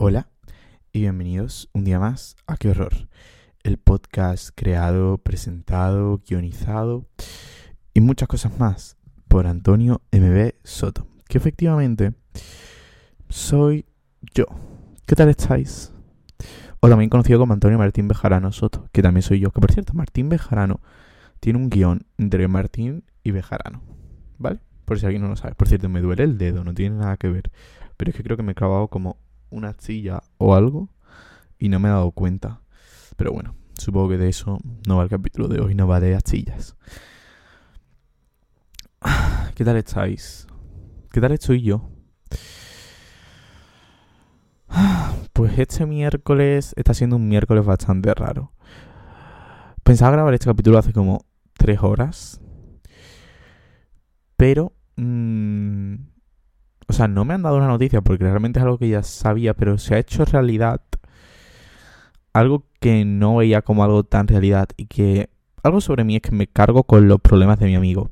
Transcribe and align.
Hola 0.00 0.28
y 0.92 1.00
bienvenidos 1.00 1.68
un 1.72 1.82
día 1.82 1.98
más 1.98 2.36
a 2.46 2.56
Qué 2.56 2.70
Horror, 2.70 3.08
el 3.64 3.78
podcast 3.78 4.50
creado, 4.54 5.18
presentado, 5.18 6.22
guionizado 6.24 7.08
y 7.94 8.00
muchas 8.00 8.28
cosas 8.28 8.56
más 8.60 8.96
por 9.26 9.48
Antonio 9.48 10.00
MB 10.12 10.52
Soto, 10.62 11.08
que 11.28 11.38
efectivamente 11.38 12.14
soy 13.28 13.86
yo. 14.32 14.44
¿Qué 15.04 15.16
tal 15.16 15.30
estáis? 15.30 15.92
O 16.78 16.88
también 16.88 17.10
conocido 17.10 17.40
como 17.40 17.54
Antonio 17.54 17.76
Martín 17.76 18.06
Bejarano 18.06 18.52
Soto, 18.52 18.88
que 18.92 19.02
también 19.02 19.22
soy 19.22 19.40
yo, 19.40 19.50
que 19.50 19.60
por 19.60 19.72
cierto, 19.72 19.94
Martín 19.94 20.28
Bejarano 20.28 20.80
tiene 21.40 21.58
un 21.58 21.70
guion 21.70 22.06
entre 22.18 22.46
Martín 22.46 23.02
y 23.24 23.32
Bejarano, 23.32 23.82
¿vale? 24.38 24.60
Por 24.84 25.00
si 25.00 25.06
alguien 25.06 25.22
no 25.22 25.28
lo 25.28 25.34
sabe. 25.34 25.56
Por 25.56 25.66
cierto, 25.66 25.88
me 25.88 26.00
duele 26.00 26.22
el 26.22 26.38
dedo, 26.38 26.62
no 26.62 26.72
tiene 26.72 26.94
nada 26.94 27.16
que 27.16 27.28
ver. 27.28 27.50
Pero 27.96 28.12
es 28.12 28.16
que 28.16 28.22
creo 28.22 28.36
que 28.36 28.44
me 28.44 28.52
he 28.52 28.54
clavado 28.54 28.86
como 28.86 29.18
una 29.50 29.74
silla 29.78 30.22
o 30.38 30.54
algo 30.54 30.88
y 31.58 31.68
no 31.68 31.78
me 31.78 31.88
he 31.88 31.92
dado 31.92 32.10
cuenta. 32.12 32.60
Pero 33.16 33.32
bueno, 33.32 33.54
supongo 33.74 34.10
que 34.10 34.18
de 34.18 34.28
eso 34.28 34.58
no 34.86 34.96
va 34.96 35.04
el 35.04 35.08
capítulo 35.08 35.48
de 35.48 35.60
hoy, 35.60 35.74
no 35.74 35.86
va 35.86 36.00
de 36.00 36.14
astillas. 36.14 36.76
¿Qué 39.54 39.64
tal 39.64 39.76
estáis? 39.76 40.46
¿Qué 41.10 41.20
tal 41.20 41.32
estoy 41.32 41.62
yo? 41.62 41.90
Pues 45.32 45.56
este 45.56 45.86
miércoles 45.86 46.74
está 46.76 46.94
siendo 46.94 47.14
un 47.14 47.28
miércoles 47.28 47.64
bastante 47.64 48.12
raro. 48.12 48.52
Pensaba 49.84 50.10
grabar 50.10 50.34
este 50.34 50.46
capítulo 50.46 50.78
hace 50.78 50.92
como 50.92 51.24
tres 51.56 51.80
horas. 51.80 52.40
Pero... 54.36 54.72
Mmm, 54.96 55.94
o 56.88 56.92
sea, 56.94 57.06
no 57.06 57.24
me 57.24 57.34
han 57.34 57.42
dado 57.42 57.58
una 57.58 57.68
noticia 57.68 58.00
porque 58.00 58.24
realmente 58.24 58.58
es 58.58 58.64
algo 58.64 58.78
que 58.78 58.88
ya 58.88 59.02
sabía, 59.02 59.54
pero 59.54 59.76
se 59.76 59.94
ha 59.94 59.98
hecho 59.98 60.24
realidad 60.24 60.80
algo 62.32 62.64
que 62.80 63.04
no 63.04 63.36
veía 63.36 63.62
como 63.62 63.84
algo 63.84 64.04
tan 64.04 64.26
realidad 64.26 64.68
y 64.76 64.86
que 64.86 65.28
algo 65.62 65.82
sobre 65.82 66.04
mí 66.04 66.16
es 66.16 66.22
que 66.22 66.30
me 66.30 66.46
cargo 66.46 66.84
con 66.84 67.06
los 67.06 67.20
problemas 67.20 67.58
de 67.58 67.66
mi 67.66 67.74
amigo, 67.74 68.10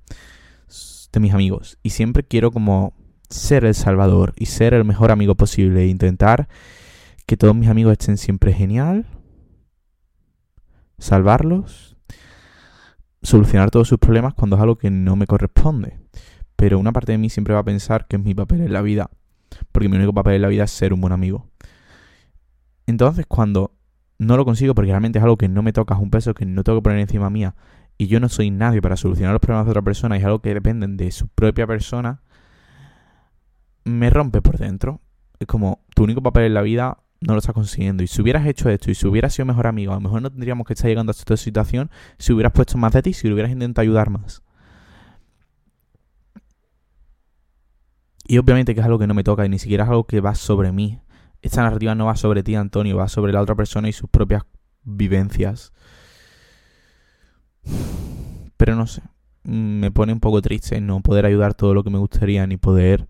de 1.10 1.20
mis 1.20 1.32
amigos. 1.32 1.78
Y 1.82 1.90
siempre 1.90 2.22
quiero 2.22 2.50
como 2.50 2.92
ser 3.30 3.64
el 3.64 3.74
salvador 3.74 4.34
y 4.36 4.46
ser 4.46 4.74
el 4.74 4.84
mejor 4.84 5.10
amigo 5.10 5.36
posible 5.36 5.82
e 5.82 5.86
intentar 5.86 6.48
que 7.24 7.38
todos 7.38 7.56
mis 7.56 7.70
amigos 7.70 7.92
estén 7.92 8.18
siempre 8.18 8.52
genial, 8.52 9.06
salvarlos, 10.98 11.96
solucionar 13.22 13.70
todos 13.70 13.88
sus 13.88 13.98
problemas 13.98 14.34
cuando 14.34 14.56
es 14.56 14.62
algo 14.62 14.76
que 14.76 14.90
no 14.90 15.16
me 15.16 15.26
corresponde 15.26 15.98
pero 16.56 16.78
una 16.78 16.92
parte 16.92 17.12
de 17.12 17.18
mí 17.18 17.30
siempre 17.30 17.54
va 17.54 17.60
a 17.60 17.64
pensar 17.64 18.06
que 18.06 18.16
es 18.16 18.22
mi 18.22 18.34
papel 18.34 18.62
en 18.62 18.72
la 18.72 18.82
vida, 18.82 19.10
porque 19.72 19.88
mi 19.88 19.96
único 19.96 20.12
papel 20.12 20.34
en 20.34 20.42
la 20.42 20.48
vida 20.48 20.64
es 20.64 20.70
ser 20.70 20.92
un 20.92 21.00
buen 21.00 21.12
amigo. 21.12 21.46
Entonces, 22.86 23.26
cuando 23.26 23.72
no 24.18 24.36
lo 24.36 24.44
consigo, 24.44 24.74
porque 24.74 24.90
realmente 24.90 25.18
es 25.18 25.22
algo 25.22 25.36
que 25.36 25.48
no 25.48 25.62
me 25.62 25.72
toca, 25.72 25.94
es 25.94 26.00
un 26.00 26.10
peso 26.10 26.34
que 26.34 26.46
no 26.46 26.64
tengo 26.64 26.78
que 26.78 26.82
poner 26.82 26.98
encima 26.98 27.30
mía, 27.30 27.54
y 27.98 28.06
yo 28.06 28.20
no 28.20 28.28
soy 28.28 28.50
nadie 28.50 28.82
para 28.82 28.96
solucionar 28.96 29.32
los 29.32 29.40
problemas 29.40 29.66
de 29.66 29.70
otra 29.70 29.82
persona, 29.82 30.16
y 30.16 30.20
es 30.20 30.24
algo 30.24 30.40
que 30.40 30.54
dependen 30.54 30.96
de 30.96 31.10
su 31.10 31.28
propia 31.28 31.66
persona, 31.66 32.22
me 33.84 34.10
rompe 34.10 34.42
por 34.42 34.58
dentro. 34.58 35.00
Es 35.38 35.46
como, 35.46 35.84
tu 35.94 36.04
único 36.04 36.22
papel 36.22 36.44
en 36.44 36.54
la 36.54 36.62
vida 36.62 36.98
no 37.20 37.32
lo 37.34 37.38
estás 37.38 37.54
consiguiendo. 37.54 38.02
Y 38.02 38.06
si 38.06 38.20
hubieras 38.22 38.46
hecho 38.46 38.68
esto 38.68 38.90
y 38.90 38.94
si 38.94 39.06
hubieras 39.06 39.34
sido 39.34 39.46
mejor 39.46 39.66
amigo, 39.66 39.92
a 39.92 39.96
lo 39.96 40.00
mejor 40.00 40.22
no 40.22 40.30
tendríamos 40.30 40.66
que 40.66 40.74
estar 40.74 40.88
llegando 40.88 41.10
a 41.10 41.14
esta 41.14 41.36
situación 41.36 41.90
si 42.18 42.32
hubieras 42.32 42.52
puesto 42.52 42.78
más 42.78 42.92
de 42.92 43.02
ti, 43.02 43.12
si 43.12 43.30
hubieras 43.30 43.52
intentado 43.52 43.82
ayudar 43.82 44.10
más. 44.10 44.42
Y 48.28 48.38
obviamente 48.38 48.74
que 48.74 48.80
es 48.80 48.86
algo 48.86 48.98
que 48.98 49.06
no 49.06 49.14
me 49.14 49.24
toca 49.24 49.46
y 49.46 49.48
ni 49.48 49.58
siquiera 49.58 49.84
es 49.84 49.90
algo 49.90 50.04
que 50.04 50.20
va 50.20 50.34
sobre 50.34 50.72
mí. 50.72 51.00
Esta 51.42 51.62
narrativa 51.62 51.94
no 51.94 52.06
va 52.06 52.16
sobre 52.16 52.42
ti, 52.42 52.54
Antonio, 52.54 52.96
va 52.96 53.08
sobre 53.08 53.32
la 53.32 53.40
otra 53.40 53.54
persona 53.54 53.88
y 53.88 53.92
sus 53.92 54.10
propias 54.10 54.42
vivencias. 54.82 55.72
Pero 58.56 58.74
no 58.74 58.86
sé, 58.86 59.02
me 59.44 59.90
pone 59.90 60.12
un 60.12 60.20
poco 60.20 60.42
triste 60.42 60.80
no 60.80 61.00
poder 61.00 61.26
ayudar 61.26 61.54
todo 61.54 61.74
lo 61.74 61.84
que 61.84 61.90
me 61.90 61.98
gustaría, 61.98 62.46
ni 62.46 62.56
poder 62.56 63.08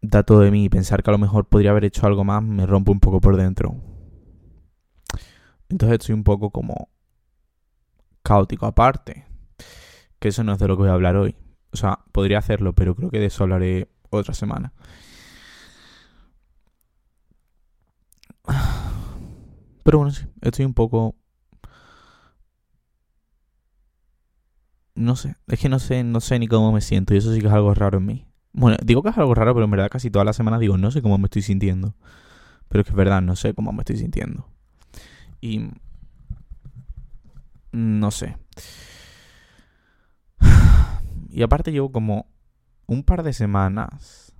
dar 0.00 0.24
todo 0.24 0.40
de 0.40 0.50
mí 0.50 0.64
y 0.64 0.68
pensar 0.68 1.02
que 1.02 1.10
a 1.10 1.12
lo 1.12 1.18
mejor 1.18 1.46
podría 1.46 1.70
haber 1.70 1.84
hecho 1.84 2.06
algo 2.06 2.24
más, 2.24 2.42
me 2.42 2.66
rompe 2.66 2.90
un 2.92 3.00
poco 3.00 3.20
por 3.20 3.36
dentro. 3.36 3.76
Entonces 5.68 5.98
estoy 6.00 6.14
un 6.14 6.24
poco 6.24 6.50
como 6.50 6.88
caótico 8.22 8.66
aparte. 8.66 9.26
Que 10.18 10.28
eso 10.28 10.44
no 10.44 10.52
es 10.52 10.58
de 10.58 10.68
lo 10.68 10.76
que 10.76 10.82
voy 10.82 10.90
a 10.90 10.94
hablar 10.94 11.16
hoy. 11.16 11.34
O 11.72 11.76
sea, 11.76 12.00
podría 12.12 12.38
hacerlo, 12.38 12.74
pero 12.74 12.94
creo 12.94 13.10
que 13.10 13.18
de 13.18 13.26
eso 13.26 13.44
hablaré 13.44 13.88
otra 14.10 14.34
semana. 14.34 14.72
Pero 19.82 19.98
bueno, 19.98 20.12
sí, 20.12 20.26
estoy 20.40 20.64
un 20.64 20.74
poco... 20.74 21.16
No 24.94 25.16
sé, 25.16 25.36
es 25.48 25.58
que 25.58 25.70
no 25.70 25.78
sé, 25.78 26.04
no 26.04 26.20
sé 26.20 26.38
ni 26.38 26.46
cómo 26.46 26.70
me 26.70 26.82
siento 26.82 27.14
y 27.14 27.16
eso 27.16 27.32
sí 27.32 27.40
que 27.40 27.46
es 27.46 27.52
algo 27.52 27.72
raro 27.72 27.98
en 27.98 28.06
mí. 28.06 28.26
Bueno, 28.52 28.76
digo 28.84 29.02
que 29.02 29.08
es 29.08 29.16
algo 29.16 29.34
raro, 29.34 29.54
pero 29.54 29.64
en 29.64 29.70
verdad 29.70 29.88
casi 29.90 30.10
toda 30.10 30.24
la 30.26 30.34
semana 30.34 30.58
digo, 30.58 30.76
no 30.76 30.90
sé 30.90 31.00
cómo 31.00 31.16
me 31.16 31.24
estoy 31.26 31.40
sintiendo. 31.40 31.94
Pero 32.68 32.82
es 32.82 32.86
que 32.86 32.90
es 32.90 32.96
verdad, 32.96 33.22
no 33.22 33.34
sé 33.34 33.54
cómo 33.54 33.72
me 33.72 33.80
estoy 33.80 33.96
sintiendo. 33.96 34.46
Y... 35.40 35.70
No 37.72 38.10
sé. 38.10 38.36
Y 41.32 41.42
aparte 41.42 41.72
llevo 41.72 41.90
como 41.90 42.26
un 42.86 43.02
par 43.02 43.22
de 43.22 43.32
semanas 43.32 44.34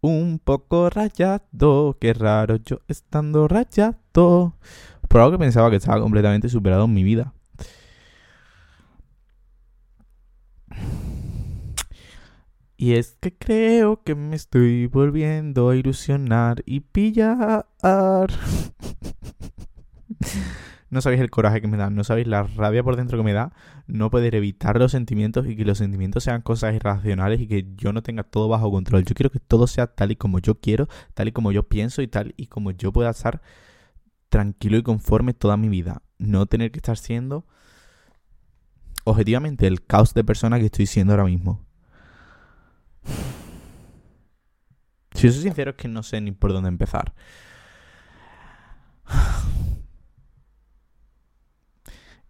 un 0.00 0.38
poco 0.38 0.90
rayado, 0.90 1.96
qué 2.00 2.12
raro 2.12 2.56
yo 2.56 2.80
estando 2.88 3.48
rayado. 3.48 4.56
Por 5.08 5.20
algo 5.20 5.32
que 5.32 5.38
pensaba 5.38 5.70
que 5.70 5.76
estaba 5.76 6.00
completamente 6.00 6.48
superado 6.48 6.84
en 6.84 6.94
mi 6.94 7.04
vida. 7.04 7.34
Y 12.76 12.94
es 12.94 13.16
que 13.20 13.36
creo 13.36 14.02
que 14.02 14.14
me 14.14 14.36
estoy 14.36 14.86
volviendo 14.86 15.70
a 15.70 15.76
ilusionar 15.76 16.62
y 16.66 16.80
pillar. 16.80 17.66
no 20.94 21.02
sabéis 21.02 21.20
el 21.20 21.30
coraje 21.30 21.60
que 21.60 21.66
me 21.66 21.76
da, 21.76 21.90
no 21.90 22.04
sabéis 22.04 22.28
la 22.28 22.44
rabia 22.44 22.84
por 22.84 22.94
dentro 22.94 23.18
que 23.18 23.24
me 23.24 23.32
da 23.32 23.52
no 23.88 24.10
poder 24.10 24.36
evitar 24.36 24.78
los 24.78 24.92
sentimientos 24.92 25.44
y 25.48 25.56
que 25.56 25.64
los 25.64 25.78
sentimientos 25.78 26.22
sean 26.22 26.40
cosas 26.40 26.72
irracionales 26.72 27.40
y 27.40 27.48
que 27.48 27.66
yo 27.74 27.92
no 27.92 28.04
tenga 28.04 28.22
todo 28.22 28.48
bajo 28.48 28.70
control. 28.70 29.04
Yo 29.04 29.14
quiero 29.14 29.30
que 29.30 29.40
todo 29.40 29.66
sea 29.66 29.88
tal 29.88 30.12
y 30.12 30.16
como 30.16 30.38
yo 30.38 30.60
quiero, 30.60 30.88
tal 31.14 31.26
y 31.26 31.32
como 31.32 31.50
yo 31.50 31.64
pienso 31.64 32.00
y 32.00 32.06
tal 32.06 32.32
y 32.36 32.46
como 32.46 32.70
yo 32.70 32.92
pueda 32.92 33.10
estar 33.10 33.42
tranquilo 34.28 34.78
y 34.78 34.84
conforme 34.84 35.34
toda 35.34 35.56
mi 35.56 35.68
vida. 35.68 36.02
No 36.18 36.46
tener 36.46 36.70
que 36.70 36.78
estar 36.78 36.96
siendo 36.96 37.44
objetivamente 39.02 39.66
el 39.66 39.84
caos 39.84 40.14
de 40.14 40.22
persona 40.22 40.60
que 40.60 40.66
estoy 40.66 40.86
siendo 40.86 41.12
ahora 41.12 41.24
mismo. 41.24 41.66
Si 45.14 45.28
soy 45.28 45.42
sincero 45.42 45.72
es 45.72 45.76
que 45.76 45.88
no 45.88 46.04
sé 46.04 46.20
ni 46.20 46.30
por 46.30 46.52
dónde 46.52 46.68
empezar. 46.68 47.14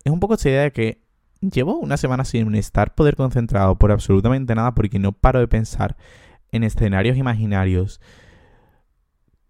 Es 0.05 0.13
un 0.13 0.21
poco 0.21 0.35
esa 0.35 0.51
idea 0.51 0.63
de 0.63 0.73
que 0.73 1.05
llevo 1.41 1.79
una 1.79 1.97
semana 1.97 2.25
sin 2.25 2.55
estar 2.55 2.95
poder 2.95 3.17
concentrado 3.17 3.77
por 3.77 3.91
absolutamente 3.91 4.55
nada 4.55 4.75
porque 4.75 4.99
no 4.99 5.13
paro 5.13 5.41
de 5.41 5.49
pensar 5.49 5.97
en 6.53 6.63
escenarios 6.63 7.17
imaginarios 7.17 8.01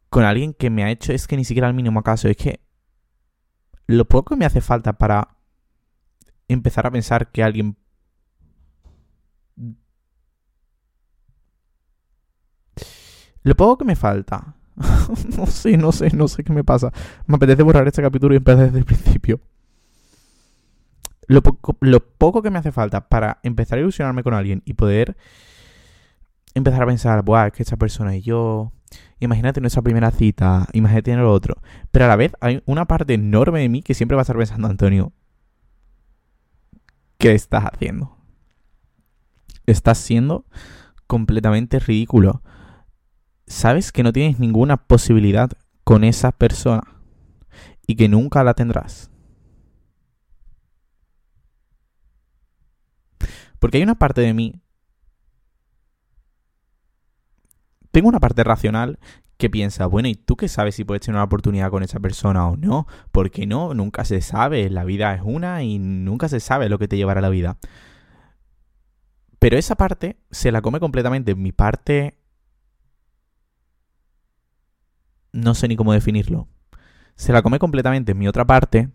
con 0.09 0.25
alguien 0.25 0.55
que 0.55 0.71
me 0.71 0.85
ha 0.85 0.91
hecho, 0.91 1.13
es 1.13 1.27
que 1.27 1.37
ni 1.37 1.45
siquiera 1.45 1.67
al 1.67 1.75
mínimo 1.75 2.03
caso, 2.03 2.29
es 2.29 2.37
que 2.37 2.61
lo 3.89 4.05
poco 4.07 4.35
que 4.35 4.39
me 4.39 4.47
hace 4.47 4.61
falta 4.61 4.93
para 4.93 5.37
empezar 6.47 6.87
a 6.87 6.91
pensar 6.93 7.33
que 7.33 7.43
alguien... 7.43 7.77
Lo 13.43 13.57
poco 13.57 13.79
que 13.79 13.85
me 13.85 13.97
falta. 13.97 14.55
no 15.37 15.47
sé, 15.47 15.77
no 15.77 15.93
sé, 15.93 16.11
no 16.17 16.29
sé 16.29 16.45
qué 16.45 16.53
me 16.53 16.65
pasa. 16.65 16.93
Me 17.27 17.35
apetece 17.37 17.63
borrar 17.63 17.87
este 17.87 18.01
capítulo 18.01 18.35
y 18.35 18.39
empezar 18.39 18.67
desde 18.67 18.79
el 18.79 18.85
principio 18.85 19.41
lo 21.27 21.43
poco, 21.43 21.77
lo 21.81 22.01
poco 22.01 22.43
que 22.43 22.51
me 22.51 22.59
hace 22.59 22.73
falta 22.73 23.09
para 23.09 23.39
empezar 23.43 23.79
a 23.79 23.83
ilusionarme 23.83 24.23
con 24.23 24.35
alguien 24.35 24.63
y 24.65 24.75
poder 24.75 25.17
empezar 26.55 26.83
a 26.83 26.87
pensar, 26.87 27.25
Buah, 27.25 27.49
es 27.49 27.53
que 27.53 27.63
esta 27.63 27.77
persona 27.77 28.17
y 28.17 28.23
yo, 28.23 28.73
imagínate 29.21 29.61
nuestra 29.61 29.83
primera 29.83 30.11
cita, 30.11 30.67
imagínate 30.73 31.13
en 31.13 31.21
lo 31.21 31.33
otro. 31.33 31.61
Pero 31.91 32.05
a 32.07 32.09
la 32.09 32.17
vez 32.17 32.33
hay 32.41 32.63
una 32.67 32.87
parte 32.87 33.15
enorme 33.15 33.61
de 33.61 33.69
mí 33.69 33.83
que 33.83 33.95
siempre 33.95 34.17
va 34.17 34.21
a 34.21 34.25
estar 34.25 34.37
pensando, 34.37 34.69
Antonio, 34.69 35.13
¿qué 37.19 37.33
estás 37.33 37.65
haciendo? 37.65 38.17
Estás 39.67 39.99
siendo 39.99 40.47
completamente 41.07 41.79
ridículo. 41.79 42.43
Sabes 43.47 43.93
que 43.93 44.03
no 44.03 44.13
tienes 44.13 44.39
ninguna 44.39 44.77
posibilidad 44.77 45.51
con 45.85 46.05
esa 46.05 46.33
persona 46.33 46.83
y 47.87 47.97
que 47.97 48.09
nunca 48.09 48.43
la 48.45 48.55
tendrás. 48.55 49.11
Porque 53.65 53.79
hay 53.79 53.83
una 53.83 53.95
parte 53.95 54.21
de 54.21 54.35
mí 54.35 54.61
tengo 57.93 58.11
una 58.11 58.21
parte 58.21 58.45
racional 58.45 58.99
que 59.39 59.49
piensa, 59.49 59.87
bueno, 59.87 60.07
¿y 60.07 60.17
tú 60.17 60.37
qué 60.37 60.49
sabes 60.49 60.75
si 60.75 60.85
puedes 60.85 61.01
tener 61.01 61.17
una 61.17 61.25
oportunidad 61.25 61.71
con 61.71 61.83
esa 61.83 61.99
persona 61.99 62.47
o 62.47 62.59
no? 62.59 62.87
Porque 63.11 63.47
no, 63.47 63.73
nunca 63.73 64.05
se 64.05 64.21
sabe, 64.21 64.69
la 64.69 64.85
vida 64.85 65.15
es 65.15 65.23
una 65.25 65.63
y 65.63 65.79
nunca 65.79 66.29
se 66.29 66.41
sabe 66.41 66.69
lo 66.69 66.79
que 66.79 66.89
te 66.89 66.99
llevará 66.99 67.23
la 67.23 67.31
vida. 67.31 67.57
Pero 69.39 69.57
esa 69.57 69.77
parte 69.77 70.19
se 70.31 70.53
la 70.53 70.61
come 70.61 70.79
completamente. 70.79 71.35
Mi 71.35 71.53
parte... 71.53 72.19
No 75.33 75.55
sé 75.55 75.69
ni 75.69 75.77
cómo 75.77 75.95
definirlo. 75.95 76.49
Se 77.17 77.33
la 77.33 77.41
come 77.41 77.59
completamente 77.59 78.13
mi 78.13 78.29
otra 78.29 78.45
parte, 78.45 78.91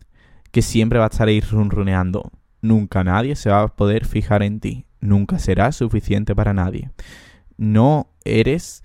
que 0.51 0.61
siempre 0.61 0.99
va 0.99 1.05
a 1.05 1.09
estar 1.09 1.27
ahí 1.27 1.41
runruneando. 1.41 2.31
Nunca 2.61 3.03
nadie 3.03 3.35
se 3.35 3.49
va 3.49 3.61
a 3.61 3.75
poder 3.75 4.05
fijar 4.05 4.43
en 4.43 4.59
ti. 4.59 4.85
Nunca 4.99 5.39
será 5.39 5.71
suficiente 5.71 6.35
para 6.35 6.53
nadie. 6.53 6.91
No 7.57 8.09
eres 8.25 8.83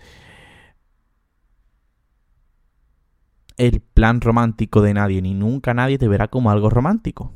el 3.56 3.80
plan 3.80 4.20
romántico 4.20 4.82
de 4.82 4.94
nadie, 4.94 5.22
ni 5.22 5.34
nunca 5.34 5.74
nadie 5.74 5.98
te 5.98 6.08
verá 6.08 6.28
como 6.28 6.50
algo 6.50 6.70
romántico. 6.70 7.32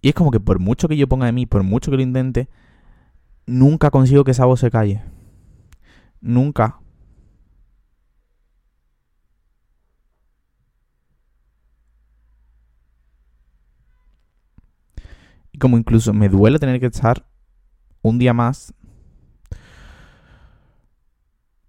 Y 0.00 0.08
es 0.08 0.14
como 0.14 0.30
que 0.30 0.40
por 0.40 0.58
mucho 0.58 0.88
que 0.88 0.96
yo 0.96 1.08
ponga 1.08 1.26
de 1.26 1.32
mí, 1.32 1.46
por 1.46 1.62
mucho 1.62 1.90
que 1.90 1.96
lo 1.96 2.02
intente, 2.02 2.48
nunca 3.46 3.90
consigo 3.90 4.24
que 4.24 4.32
esa 4.32 4.44
voz 4.44 4.60
se 4.60 4.70
calle. 4.70 5.02
Nunca. 6.20 6.80
Y 15.56 15.58
como 15.58 15.78
incluso 15.78 16.12
me 16.12 16.28
duele 16.28 16.58
tener 16.58 16.78
que 16.78 16.86
estar 16.86 17.26
un 18.02 18.18
día 18.18 18.34
más 18.34 18.74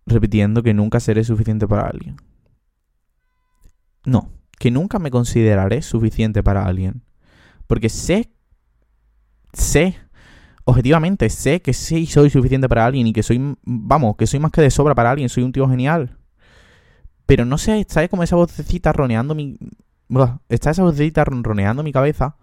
repitiendo 0.06 0.62
que 0.62 0.74
nunca 0.74 1.00
seré 1.00 1.24
suficiente 1.24 1.66
para 1.70 1.88
alguien. 1.88 2.18
No, 4.04 4.30
que 4.60 4.72
nunca 4.72 5.00
me 5.00 5.10
consideraré 5.10 5.82
suficiente 5.82 6.44
para 6.44 6.66
alguien. 6.66 7.02
Porque 7.66 7.88
sé, 7.88 8.30
sé, 9.54 9.96
objetivamente 10.66 11.30
sé 11.30 11.62
que 11.62 11.72
sí 11.72 12.08
soy 12.08 12.30
suficiente 12.30 12.68
para 12.68 12.86
alguien 12.86 13.08
y 13.08 13.14
que 13.14 13.24
soy, 13.24 13.56
vamos, 13.64 14.18
que 14.18 14.28
soy 14.28 14.42
más 14.42 14.52
que 14.52 14.60
de 14.60 14.70
sobra 14.70 14.96
para 14.96 15.12
alguien, 15.12 15.30
soy 15.30 15.44
un 15.44 15.54
tío 15.54 15.70
genial. 15.70 16.18
Pero 17.26 17.46
no 17.46 17.58
sé, 17.58 17.80
está 17.80 18.06
como 18.10 18.24
esa 18.24 18.36
vocecita 18.36 18.92
roneando 18.92 19.34
mi... 19.34 19.58
Está 20.50 20.72
esa 20.72 20.84
vocecita 20.84 21.24
roneando 21.24 21.84
mi 21.84 21.94
cabeza 21.94 22.36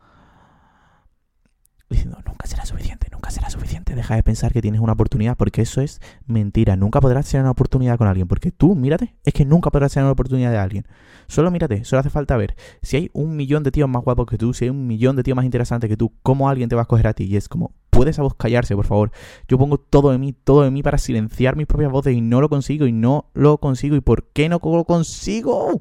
diciendo, 1.94 2.18
nunca 2.26 2.46
será 2.46 2.64
suficiente, 2.66 3.08
nunca 3.10 3.30
será 3.30 3.50
suficiente. 3.50 3.94
Deja 3.94 4.16
de 4.16 4.22
pensar 4.22 4.52
que 4.52 4.62
tienes 4.62 4.80
una 4.80 4.92
oportunidad 4.92 5.36
porque 5.36 5.62
eso 5.62 5.80
es 5.80 6.00
mentira. 6.26 6.76
Nunca 6.76 7.00
podrás 7.00 7.28
tener 7.30 7.42
una 7.42 7.52
oportunidad 7.52 7.98
con 7.98 8.06
alguien 8.06 8.28
porque 8.28 8.50
tú, 8.50 8.74
mírate, 8.74 9.14
es 9.24 9.32
que 9.32 9.44
nunca 9.44 9.70
podrás 9.70 9.92
tener 9.92 10.04
una 10.04 10.12
oportunidad 10.12 10.50
de 10.50 10.58
alguien. 10.58 10.86
Solo 11.26 11.50
mírate, 11.50 11.84
solo 11.84 12.00
hace 12.00 12.10
falta 12.10 12.36
ver. 12.36 12.54
Si 12.82 12.96
hay 12.96 13.10
un 13.12 13.36
millón 13.36 13.62
de 13.62 13.70
tíos 13.70 13.88
más 13.88 14.02
guapos 14.02 14.26
que 14.26 14.38
tú, 14.38 14.52
si 14.52 14.64
hay 14.64 14.70
un 14.70 14.86
millón 14.86 15.16
de 15.16 15.22
tíos 15.22 15.36
más 15.36 15.44
interesantes 15.44 15.88
que 15.88 15.96
tú, 15.96 16.12
¿cómo 16.22 16.48
alguien 16.48 16.68
te 16.68 16.74
va 16.74 16.82
a 16.82 16.84
escoger 16.84 17.06
a 17.06 17.14
ti? 17.14 17.24
Y 17.24 17.36
es 17.36 17.48
como, 17.48 17.72
puedes 17.90 18.18
a 18.18 18.22
vos 18.22 18.34
callarse, 18.34 18.74
por 18.74 18.86
favor. 18.86 19.10
Yo 19.48 19.58
pongo 19.58 19.78
todo 19.78 20.10
de 20.10 20.18
mí, 20.18 20.32
todo 20.32 20.62
de 20.62 20.70
mí 20.70 20.82
para 20.82 20.98
silenciar 20.98 21.56
mis 21.56 21.66
propias 21.66 21.90
voces 21.90 22.14
y 22.14 22.20
no 22.20 22.40
lo 22.40 22.48
consigo 22.48 22.86
y 22.86 22.92
no 22.92 23.30
lo 23.34 23.58
consigo. 23.58 23.96
¿Y 23.96 24.00
por 24.00 24.28
qué 24.32 24.48
no 24.48 24.60
lo 24.62 24.84
consigo? 24.84 25.80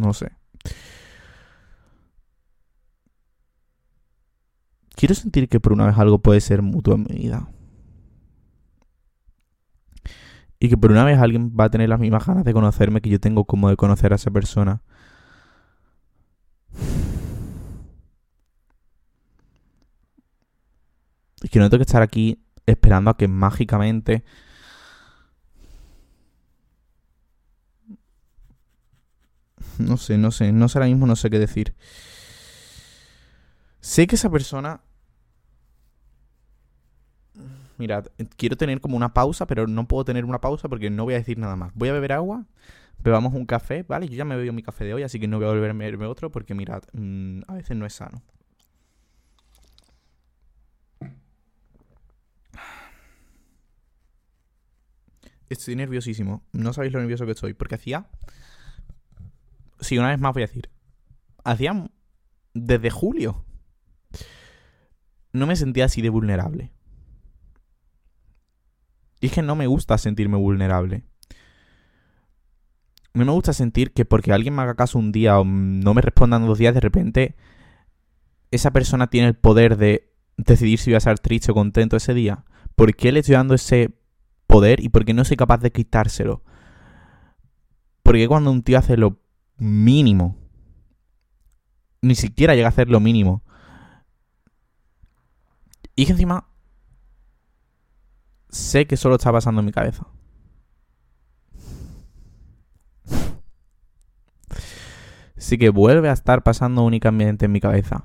No 0.00 0.12
sé. 0.12 0.32
Quiero 4.96 5.14
sentir 5.14 5.48
que 5.48 5.60
por 5.60 5.72
una 5.72 5.86
vez 5.86 5.98
algo 5.98 6.18
puede 6.20 6.40
ser 6.40 6.62
mutuo 6.62 6.94
en 6.94 7.02
mi 7.08 7.16
vida. 7.16 7.48
Y 10.58 10.68
que 10.68 10.76
por 10.76 10.92
una 10.92 11.04
vez 11.04 11.18
alguien 11.18 11.54
va 11.58 11.64
a 11.64 11.70
tener 11.70 11.88
las 11.88 12.00
mismas 12.00 12.26
ganas 12.26 12.44
de 12.44 12.52
conocerme 12.52 13.00
que 13.00 13.10
yo 13.10 13.20
tengo 13.20 13.44
como 13.44 13.68
de 13.68 13.76
conocer 13.76 14.12
a 14.12 14.16
esa 14.16 14.30
persona. 14.30 14.82
Y 21.42 21.48
que 21.48 21.58
no 21.58 21.68
tengo 21.68 21.80
que 21.80 21.86
estar 21.86 22.02
aquí 22.02 22.42
esperando 22.64 23.10
a 23.10 23.16
que 23.16 23.28
mágicamente 23.28 24.24
No 29.78 29.96
sé, 29.96 30.18
no 30.18 30.30
sé, 30.30 30.52
no 30.52 30.68
sé 30.68 30.78
ahora 30.78 30.88
mismo, 30.88 31.06
no 31.06 31.16
sé 31.16 31.30
qué 31.30 31.38
decir. 31.38 31.74
Sé 33.80 34.06
que 34.06 34.16
esa 34.16 34.30
persona... 34.30 34.80
Mirad, 37.76 38.06
quiero 38.36 38.56
tener 38.56 38.80
como 38.80 38.96
una 38.96 39.12
pausa, 39.12 39.46
pero 39.46 39.66
no 39.66 39.88
puedo 39.88 40.04
tener 40.04 40.24
una 40.24 40.40
pausa 40.40 40.68
porque 40.68 40.90
no 40.90 41.04
voy 41.04 41.14
a 41.14 41.18
decir 41.18 41.38
nada 41.38 41.56
más. 41.56 41.72
Voy 41.74 41.88
a 41.88 41.92
beber 41.92 42.12
agua, 42.12 42.46
bebamos 43.02 43.34
un 43.34 43.46
café, 43.46 43.82
¿vale? 43.82 44.08
Yo 44.08 44.14
ya 44.14 44.24
me 44.24 44.36
bebido 44.36 44.52
mi 44.52 44.62
café 44.62 44.84
de 44.84 44.94
hoy, 44.94 45.02
así 45.02 45.18
que 45.18 45.26
no 45.26 45.38
voy 45.38 45.46
a 45.46 45.50
volver 45.50 45.70
a 45.70 45.74
beberme 45.74 46.06
otro 46.06 46.30
porque 46.30 46.54
mirad, 46.54 46.84
mm, 46.92 47.40
a 47.48 47.54
veces 47.54 47.76
no 47.76 47.84
es 47.84 47.94
sano. 47.94 48.22
Estoy 55.48 55.76
nerviosísimo. 55.76 56.42
No 56.52 56.72
sabéis 56.72 56.92
lo 56.92 57.00
nervioso 57.00 57.26
que 57.26 57.32
estoy. 57.32 57.54
Porque 57.54 57.76
hacía 57.76 58.06
sí, 59.84 59.98
una 59.98 60.08
vez 60.08 60.18
más 60.18 60.32
voy 60.32 60.42
a 60.42 60.46
decir. 60.46 60.70
Hacía. 61.44 61.90
Desde 62.54 62.90
julio. 62.90 63.44
No 65.32 65.46
me 65.46 65.56
sentía 65.56 65.86
así 65.86 66.02
de 66.02 66.08
vulnerable. 66.08 66.72
Y 69.20 69.26
es 69.26 69.32
que 69.32 69.42
no 69.42 69.56
me 69.56 69.66
gusta 69.66 69.98
sentirme 69.98 70.36
vulnerable. 70.36 71.04
No 73.14 73.24
me 73.24 73.32
gusta 73.32 73.52
sentir 73.52 73.92
que 73.92 74.04
porque 74.04 74.32
alguien 74.32 74.54
me 74.54 74.62
haga 74.62 74.74
caso 74.74 74.98
un 74.98 75.12
día 75.12 75.38
o 75.38 75.44
no 75.44 75.94
me 75.94 76.02
respondan 76.02 76.46
dos 76.46 76.58
días, 76.58 76.74
de 76.74 76.80
repente 76.80 77.36
esa 78.50 78.72
persona 78.72 79.08
tiene 79.08 79.28
el 79.28 79.34
poder 79.34 79.76
de 79.76 80.12
decidir 80.36 80.78
si 80.78 80.90
voy 80.90 80.96
a 80.96 80.98
estar 80.98 81.18
triste 81.18 81.52
o 81.52 81.54
contento 81.54 81.96
ese 81.96 82.14
día. 82.14 82.44
¿Por 82.74 82.94
qué 82.94 83.12
le 83.12 83.20
estoy 83.20 83.34
dando 83.34 83.54
ese 83.54 83.94
poder 84.46 84.80
y 84.80 84.88
por 84.88 85.04
qué 85.04 85.14
no 85.14 85.24
soy 85.24 85.36
capaz 85.36 85.58
de 85.58 85.72
quitárselo? 85.72 86.42
Porque 88.02 88.28
cuando 88.28 88.50
un 88.50 88.62
tío 88.62 88.78
hace 88.78 88.96
lo 88.96 89.20
mínimo. 89.56 90.36
Ni 92.02 92.14
siquiera 92.14 92.54
llega 92.54 92.68
a 92.68 92.70
hacer 92.70 92.88
lo 92.88 93.00
mínimo. 93.00 93.42
Y 95.96 96.06
que 96.06 96.12
encima 96.12 96.48
sé 98.48 98.86
que 98.86 98.96
solo 98.96 99.16
está 99.16 99.32
pasando 99.32 99.60
en 99.60 99.66
mi 99.66 99.72
cabeza. 99.72 100.06
Sí 105.36 105.58
que 105.58 105.68
vuelve 105.68 106.08
a 106.08 106.12
estar 106.12 106.42
pasando 106.42 106.82
únicamente 106.82 107.44
en 107.44 107.52
mi 107.52 107.60
cabeza. 107.60 108.04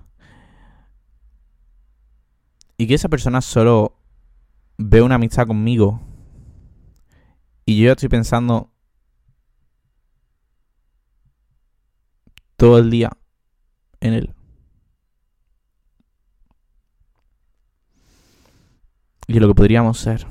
Y 2.77 2.87
que 2.87 2.95
esa 2.95 3.09
persona 3.09 3.41
solo 3.41 3.97
ve 4.77 5.01
una 5.01 5.15
amistad 5.15 5.47
conmigo. 5.47 6.01
Y 7.65 7.81
yo 7.81 7.91
estoy 7.91 8.09
pensando 8.09 8.68
todo 12.59 12.77
el 12.77 12.91
día 12.91 13.09
en 14.01 14.13
él. 14.13 14.35
Y 19.27 19.39
lo 19.39 19.47
que 19.47 19.55
podríamos 19.55 19.97
ser. 19.97 20.27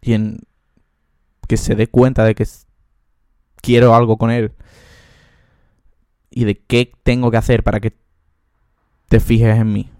Y 0.00 0.14
en 0.14 0.40
que 1.46 1.56
se 1.58 1.74
dé 1.74 1.86
cuenta 1.86 2.24
de 2.24 2.34
que 2.34 2.46
quiero 3.56 3.94
algo 3.94 4.16
con 4.16 4.30
él. 4.30 4.54
Y 6.30 6.44
de 6.44 6.58
qué 6.58 6.90
tengo 7.02 7.30
que 7.30 7.36
hacer 7.36 7.62
para 7.62 7.80
que 7.80 7.96
te 9.08 9.20
fijes 9.20 9.58
en 9.58 9.70
mí. 9.70 9.90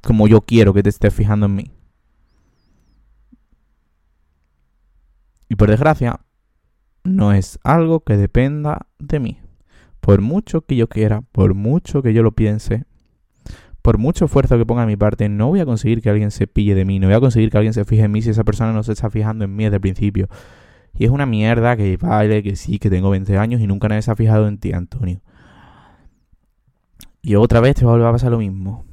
Como 0.00 0.28
yo 0.28 0.42
quiero 0.42 0.72
que 0.72 0.82
te 0.84 0.90
estés 0.90 1.12
fijando 1.12 1.46
en 1.46 1.56
mí. 1.56 1.70
Y 5.48 5.56
por 5.56 5.70
desgracia, 5.70 6.20
no 7.02 7.32
es 7.32 7.58
algo 7.64 8.00
que 8.00 8.16
dependa 8.16 8.86
de 8.98 9.18
mí. 9.18 9.43
Por 10.04 10.20
mucho 10.20 10.60
que 10.66 10.76
yo 10.76 10.86
quiera, 10.86 11.22
por 11.32 11.54
mucho 11.54 12.02
que 12.02 12.12
yo 12.12 12.22
lo 12.22 12.32
piense, 12.32 12.84
por 13.80 13.96
mucho 13.96 14.26
esfuerzo 14.26 14.58
que 14.58 14.66
ponga 14.66 14.82
a 14.82 14.86
mi 14.86 14.98
parte, 14.98 15.30
no 15.30 15.48
voy 15.48 15.60
a 15.60 15.64
conseguir 15.64 16.02
que 16.02 16.10
alguien 16.10 16.30
se 16.30 16.46
pille 16.46 16.74
de 16.74 16.84
mí, 16.84 16.98
no 16.98 17.06
voy 17.06 17.16
a 17.16 17.20
conseguir 17.20 17.48
que 17.48 17.56
alguien 17.56 17.72
se 17.72 17.86
fije 17.86 18.02
en 18.02 18.12
mí 18.12 18.20
si 18.20 18.28
esa 18.28 18.44
persona 18.44 18.74
no 18.74 18.82
se 18.82 18.92
está 18.92 19.08
fijando 19.08 19.46
en 19.46 19.56
mí 19.56 19.64
desde 19.64 19.76
el 19.76 19.80
principio. 19.80 20.28
Y 20.92 21.06
es 21.06 21.10
una 21.10 21.24
mierda 21.24 21.74
que 21.78 21.96
vale, 21.96 22.42
que 22.42 22.54
sí, 22.54 22.78
que 22.78 22.90
tengo 22.90 23.08
20 23.08 23.38
años 23.38 23.62
y 23.62 23.66
nunca 23.66 23.88
nadie 23.88 24.02
se 24.02 24.10
ha 24.10 24.14
fijado 24.14 24.46
en 24.46 24.58
ti, 24.58 24.74
Antonio. 24.74 25.22
Y 27.22 27.36
otra 27.36 27.60
vez 27.60 27.76
te 27.76 27.86
va 27.86 27.92
a 27.92 27.94
volver 27.94 28.08
a 28.08 28.12
pasar 28.12 28.30
lo 28.30 28.38
mismo. 28.40 28.84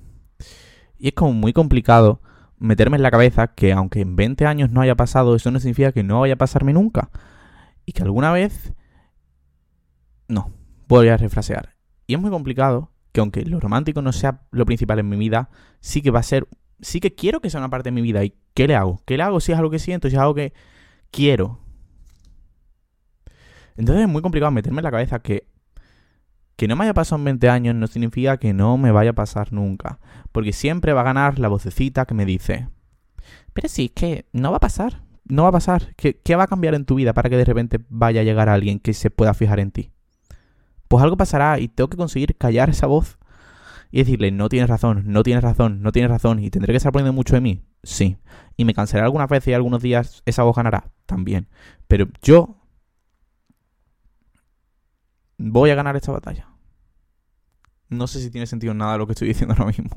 Y 0.97 1.09
es 1.09 1.13
como 1.13 1.33
muy 1.33 1.51
complicado 1.51 2.21
meterme 2.57 2.95
en 2.95 3.03
la 3.03 3.11
cabeza 3.11 3.47
que 3.47 3.73
aunque 3.73 3.99
en 3.99 4.15
20 4.15 4.45
años 4.45 4.71
no 4.71 4.79
haya 4.79 4.95
pasado, 4.95 5.35
eso 5.35 5.51
no 5.51 5.59
significa 5.59 5.91
que 5.91 6.03
no 6.03 6.21
vaya 6.21 6.35
a 6.35 6.37
pasarme 6.37 6.71
nunca. 6.71 7.09
Y 7.85 7.91
que 7.91 8.01
alguna 8.01 8.31
vez... 8.31 8.73
No, 10.29 10.53
voy 10.99 11.09
a 11.09 11.17
refrasear. 11.17 11.75
Y 12.07 12.13
es 12.13 12.19
muy 12.19 12.29
complicado 12.29 12.91
que 13.11 13.19
aunque 13.19 13.45
lo 13.45 13.59
romántico 13.59 14.01
no 14.01 14.11
sea 14.11 14.41
lo 14.51 14.65
principal 14.65 14.99
en 14.99 15.09
mi 15.09 15.17
vida, 15.17 15.49
sí 15.79 16.01
que 16.01 16.11
va 16.11 16.19
a 16.19 16.23
ser, 16.23 16.47
sí 16.81 16.99
que 16.99 17.13
quiero 17.15 17.41
que 17.41 17.49
sea 17.49 17.59
una 17.59 17.69
parte 17.69 17.89
de 17.89 17.93
mi 17.93 18.01
vida. 18.01 18.23
¿Y 18.23 18.35
qué 18.53 18.67
le 18.67 18.75
hago? 18.75 19.01
¿Qué 19.05 19.17
le 19.17 19.23
hago 19.23 19.39
si 19.39 19.51
es 19.51 19.57
algo 19.57 19.71
que 19.71 19.79
siento, 19.79 20.09
si 20.09 20.15
es 20.15 20.21
algo 20.21 20.35
que 20.35 20.53
quiero? 21.11 21.59
Entonces 23.77 24.03
es 24.03 24.09
muy 24.09 24.21
complicado 24.21 24.51
meterme 24.51 24.79
en 24.79 24.83
la 24.83 24.91
cabeza 24.91 25.19
que 25.19 25.47
que 26.57 26.67
no 26.67 26.75
me 26.75 26.83
haya 26.83 26.93
pasado 26.93 27.17
en 27.17 27.25
20 27.25 27.49
años 27.49 27.73
no 27.73 27.87
significa 27.87 28.37
que 28.37 28.53
no 28.53 28.77
me 28.77 28.91
vaya 28.91 29.11
a 29.11 29.13
pasar 29.13 29.51
nunca. 29.51 29.99
Porque 30.31 30.53
siempre 30.53 30.93
va 30.93 31.01
a 31.01 31.05
ganar 31.05 31.39
la 31.39 31.47
vocecita 31.47 32.05
que 32.05 32.13
me 32.13 32.23
dice, 32.23 32.67
pero 33.53 33.67
sí, 33.67 33.85
es 33.85 33.91
que 33.91 34.25
no 34.31 34.51
va 34.51 34.57
a 34.57 34.59
pasar. 34.59 35.01
No 35.25 35.43
va 35.43 35.49
a 35.49 35.53
pasar. 35.53 35.95
¿Qué, 35.95 36.19
¿Qué, 36.19 36.35
va 36.35 36.43
a 36.43 36.47
cambiar 36.47 36.75
en 36.75 36.85
tu 36.85 36.95
vida 36.95 37.13
para 37.13 37.29
que 37.29 37.37
de 37.37 37.45
repente 37.45 37.79
vaya 37.89 38.21
a 38.21 38.23
llegar 38.23 38.47
alguien 38.47 38.79
que 38.79 38.93
se 38.93 39.09
pueda 39.09 39.33
fijar 39.33 39.59
en 39.59 39.71
ti? 39.71 39.91
Pues 40.91 41.05
algo 41.05 41.15
pasará 41.15 41.57
y 41.57 41.69
tengo 41.69 41.89
que 41.89 41.95
conseguir 41.95 42.35
callar 42.35 42.69
esa 42.69 42.85
voz 42.85 43.17
y 43.91 43.99
decirle, 43.99 44.29
no 44.29 44.49
tienes 44.49 44.69
razón, 44.69 45.03
no 45.05 45.23
tienes 45.23 45.41
razón, 45.41 45.81
no 45.81 45.93
tienes 45.93 46.11
razón, 46.11 46.39
y 46.39 46.49
tendré 46.49 46.73
que 46.73 46.77
estar 46.77 46.91
poniendo 46.91 47.13
mucho 47.13 47.33
de 47.33 47.39
mí. 47.39 47.63
Sí. 47.81 48.17
Y 48.57 48.65
me 48.65 48.73
cansaré 48.73 49.05
algunas 49.05 49.29
veces 49.29 49.47
y 49.47 49.53
algunos 49.53 49.81
días 49.81 50.21
esa 50.25 50.43
voz 50.43 50.53
ganará. 50.53 50.91
También. 51.05 51.47
Pero 51.87 52.07
yo 52.21 52.57
voy 55.37 55.69
a 55.69 55.75
ganar 55.75 55.95
esta 55.95 56.11
batalla. 56.11 56.49
No 57.87 58.05
sé 58.07 58.19
si 58.19 58.29
tiene 58.29 58.45
sentido 58.45 58.73
nada 58.73 58.97
lo 58.97 59.07
que 59.07 59.13
estoy 59.13 59.27
diciendo 59.29 59.55
ahora 59.57 59.67
mismo. 59.67 59.95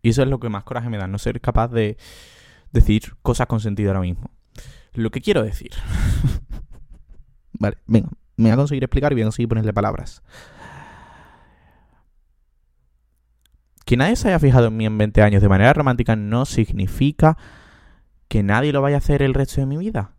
Y 0.00 0.08
eso 0.08 0.22
es 0.22 0.28
lo 0.28 0.40
que 0.40 0.48
más 0.48 0.64
coraje 0.64 0.88
me 0.88 0.96
da, 0.96 1.06
no 1.06 1.18
ser 1.18 1.38
capaz 1.42 1.68
de 1.68 1.98
decir 2.72 3.14
cosas 3.20 3.46
con 3.46 3.60
sentido 3.60 3.90
ahora 3.90 4.00
mismo. 4.00 4.30
Lo 4.94 5.10
que 5.10 5.20
quiero 5.20 5.42
decir. 5.42 5.72
vale, 7.58 7.78
venga, 7.86 8.08
me 8.36 8.44
voy 8.44 8.52
a 8.52 8.56
conseguir 8.56 8.84
explicar 8.84 9.12
y 9.12 9.14
voy 9.16 9.22
a 9.22 9.26
conseguir 9.26 9.48
ponerle 9.48 9.72
palabras. 9.72 10.22
Que 13.84 13.96
nadie 13.96 14.16
se 14.16 14.28
haya 14.28 14.38
fijado 14.38 14.66
en 14.66 14.76
mí 14.76 14.86
en 14.86 14.98
20 14.98 15.22
años 15.22 15.42
de 15.42 15.48
manera 15.48 15.72
romántica 15.72 16.16
no 16.16 16.44
significa 16.44 17.38
que 18.28 18.42
nadie 18.42 18.72
lo 18.72 18.82
vaya 18.82 18.96
a 18.96 18.98
hacer 18.98 19.22
el 19.22 19.34
resto 19.34 19.60
de 19.60 19.66
mi 19.66 19.76
vida. 19.76 20.12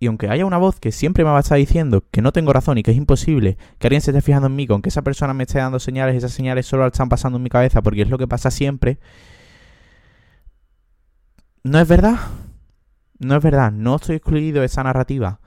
Y 0.00 0.08
aunque 0.08 0.28
haya 0.28 0.44
una 0.44 0.58
voz 0.58 0.80
que 0.80 0.90
siempre 0.90 1.24
me 1.24 1.30
va 1.30 1.36
a 1.36 1.40
estar 1.40 1.56
diciendo 1.56 2.04
que 2.10 2.20
no 2.20 2.32
tengo 2.32 2.52
razón 2.52 2.76
y 2.76 2.82
que 2.82 2.90
es 2.90 2.96
imposible 2.96 3.56
que 3.78 3.86
alguien 3.86 4.02
se 4.02 4.10
esté 4.10 4.20
fijando 4.22 4.48
en 4.48 4.56
mí, 4.56 4.66
con 4.66 4.82
que 4.82 4.88
esa 4.88 5.02
persona 5.02 5.32
me 5.34 5.44
esté 5.44 5.58
dando 5.58 5.78
señales, 5.78 6.16
esas 6.16 6.32
señales 6.32 6.66
solo 6.66 6.86
están 6.86 7.08
pasando 7.08 7.36
en 7.36 7.44
mi 7.44 7.48
cabeza 7.48 7.80
porque 7.80 8.02
es 8.02 8.10
lo 8.10 8.18
que 8.18 8.26
pasa 8.26 8.50
siempre, 8.50 8.98
no 11.64 11.78
es 11.80 11.88
verdad. 11.88 12.18
No 13.18 13.36
es 13.36 13.42
verdad. 13.42 13.72
No 13.72 13.96
estoy 13.96 14.16
excluido 14.16 14.60
de 14.60 14.66
esa 14.66 14.82
narrativa. 14.82 15.40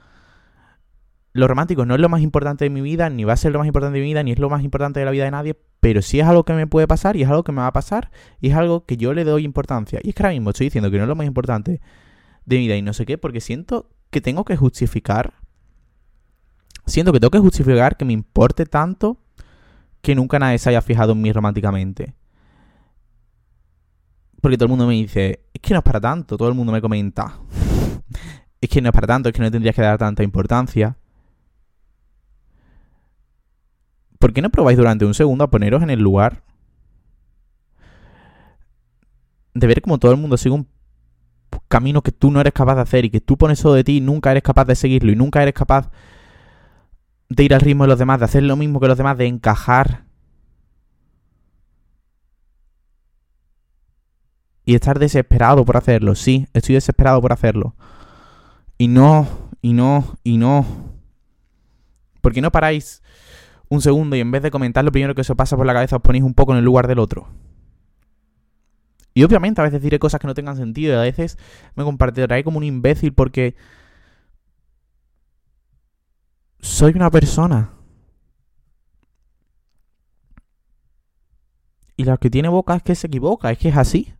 Lo 1.37 1.47
romántico 1.47 1.85
no 1.85 1.93
es 1.93 2.01
lo 2.01 2.09
más 2.09 2.23
importante 2.23 2.65
de 2.65 2.71
mi 2.71 2.81
vida, 2.81 3.11
ni 3.11 3.23
va 3.23 3.33
a 3.33 3.37
ser 3.37 3.51
lo 3.51 3.59
más 3.59 3.67
importante 3.67 3.99
de 3.99 4.01
mi 4.01 4.07
vida, 4.07 4.23
ni 4.23 4.31
es 4.31 4.39
lo 4.39 4.49
más 4.49 4.63
importante 4.63 4.99
de 4.99 5.05
la 5.05 5.11
vida 5.11 5.25
de 5.25 5.29
nadie, 5.29 5.55
pero 5.79 6.01
sí 6.01 6.19
es 6.19 6.25
algo 6.25 6.43
que 6.45 6.53
me 6.53 6.65
puede 6.65 6.87
pasar 6.87 7.15
y 7.15 7.21
es 7.21 7.29
algo 7.29 7.43
que 7.43 7.51
me 7.51 7.61
va 7.61 7.67
a 7.67 7.73
pasar 7.73 8.09
y 8.41 8.49
es 8.49 8.55
algo 8.55 8.87
que 8.87 8.97
yo 8.97 9.13
le 9.13 9.23
doy 9.23 9.45
importancia. 9.45 9.99
Y 10.01 10.09
es 10.09 10.15
que 10.15 10.23
ahora 10.23 10.33
mismo 10.33 10.49
estoy 10.49 10.65
diciendo 10.65 10.89
que 10.89 10.97
no 10.97 11.03
es 11.03 11.07
lo 11.07 11.15
más 11.15 11.27
importante 11.27 11.79
de 12.43 12.55
mi 12.55 12.63
vida 12.63 12.75
y 12.75 12.81
no 12.81 12.91
sé 12.91 13.05
qué, 13.05 13.19
porque 13.19 13.39
siento 13.39 13.87
que 14.09 14.19
tengo 14.19 14.45
que 14.45 14.57
justificar. 14.57 15.35
Siento 16.87 17.13
que 17.13 17.19
tengo 17.19 17.29
que 17.29 17.37
justificar 17.37 17.97
que 17.97 18.05
me 18.05 18.13
importe 18.13 18.65
tanto 18.65 19.19
que 20.01 20.15
nunca 20.15 20.39
nadie 20.39 20.57
se 20.57 20.71
haya 20.71 20.81
fijado 20.81 21.11
en 21.11 21.21
mí 21.21 21.31
románticamente. 21.31 22.15
Porque 24.41 24.57
todo 24.57 24.65
el 24.65 24.69
mundo 24.71 24.87
me 24.87 24.95
dice, 24.95 25.41
es 25.53 25.61
que 25.61 25.75
no 25.75 25.81
es 25.81 25.83
para 25.83 26.01
tanto, 26.01 26.35
todo 26.35 26.49
el 26.49 26.55
mundo 26.55 26.73
me 26.73 26.81
comenta. 26.81 27.37
es 28.59 28.69
que 28.71 28.81
no 28.81 28.89
es 28.89 28.93
para 28.93 29.05
tanto, 29.05 29.29
es 29.29 29.35
que 29.35 29.41
no 29.43 29.51
tendrías 29.51 29.75
que 29.75 29.83
dar 29.83 29.99
tanta 29.99 30.23
importancia. 30.23 30.97
¿Por 34.19 34.33
qué 34.33 34.41
no 34.41 34.49
probáis 34.49 34.77
durante 34.77 35.05
un 35.05 35.13
segundo 35.13 35.43
a 35.43 35.49
poneros 35.49 35.83
en 35.83 35.89
el 35.89 35.99
lugar 35.99 36.43
de 39.53 39.67
ver 39.67 39.81
cómo 39.81 39.97
todo 39.97 40.11
el 40.11 40.17
mundo 40.17 40.37
sigue 40.37 40.55
un 40.55 40.67
camino 41.67 42.01
que 42.01 42.11
tú 42.11 42.31
no 42.31 42.39
eres 42.39 42.53
capaz 42.53 42.75
de 42.75 42.81
hacer 42.81 43.05
y 43.05 43.09
que 43.09 43.21
tú 43.21 43.37
pones 43.37 43.61
todo 43.61 43.73
de 43.73 43.83
ti 43.83 43.97
y 43.97 44.01
nunca 44.01 44.31
eres 44.31 44.43
capaz 44.43 44.65
de 44.65 44.75
seguirlo 44.75 45.11
y 45.11 45.15
nunca 45.15 45.41
eres 45.41 45.53
capaz 45.53 45.89
de 47.29 47.43
ir 47.43 47.53
al 47.53 47.61
ritmo 47.61 47.83
de 47.83 47.89
los 47.89 47.99
demás, 47.99 48.19
de 48.19 48.25
hacer 48.25 48.43
lo 48.43 48.55
mismo 48.55 48.79
que 48.79 48.87
los 48.87 48.97
demás, 48.97 49.17
de 49.17 49.27
encajar 49.27 50.05
y 54.63 54.75
estar 54.75 54.99
desesperado 54.99 55.65
por 55.65 55.77
hacerlo. 55.77 56.15
Sí, 56.15 56.47
estoy 56.53 56.75
desesperado 56.75 57.21
por 57.21 57.33
hacerlo. 57.33 57.75
Y 58.77 58.87
no, 58.87 59.27
y 59.61 59.73
no, 59.73 60.17
y 60.23 60.37
no. 60.37 60.65
¿Por 62.21 62.33
qué 62.33 62.41
no 62.41 62.51
paráis 62.51 63.01
un 63.69 63.81
segundo 63.81 64.15
y 64.15 64.21
en 64.21 64.31
vez 64.31 64.41
de 64.41 64.51
comentar 64.51 64.83
lo 64.85 64.91
primero 64.91 65.15
que 65.15 65.21
os 65.21 65.31
pasa 65.35 65.57
por 65.57 65.65
la 65.65 65.73
cabeza 65.73 65.97
os 65.97 66.01
ponéis 66.01 66.23
un 66.23 66.33
poco 66.33 66.53
en 66.53 66.59
el 66.59 66.65
lugar 66.65 66.87
del 66.87 66.99
otro? 66.99 67.27
Y 69.13 69.23
obviamente 69.23 69.61
a 69.61 69.63
veces 69.63 69.81
diré 69.81 69.97
cosas 69.97 70.21
que 70.21 70.27
no 70.27 70.35
tengan 70.35 70.57
sentido 70.57 70.93
y 70.93 70.97
a 70.97 71.01
veces 71.01 71.37
me 71.75 71.83
compartiré 71.83 72.43
como 72.43 72.59
un 72.59 72.63
imbécil 72.63 73.13
porque 73.13 73.55
soy 76.59 76.93
una 76.95 77.09
persona. 77.09 77.73
Y 81.95 82.03
la 82.03 82.17
que 82.17 82.29
tiene 82.29 82.47
boca 82.47 82.75
es 82.75 82.83
que 82.83 82.93
se 82.93 83.07
equivoca, 83.07 83.51
es 83.51 83.57
que 83.57 83.69
es 83.69 83.77
así. 83.77 84.13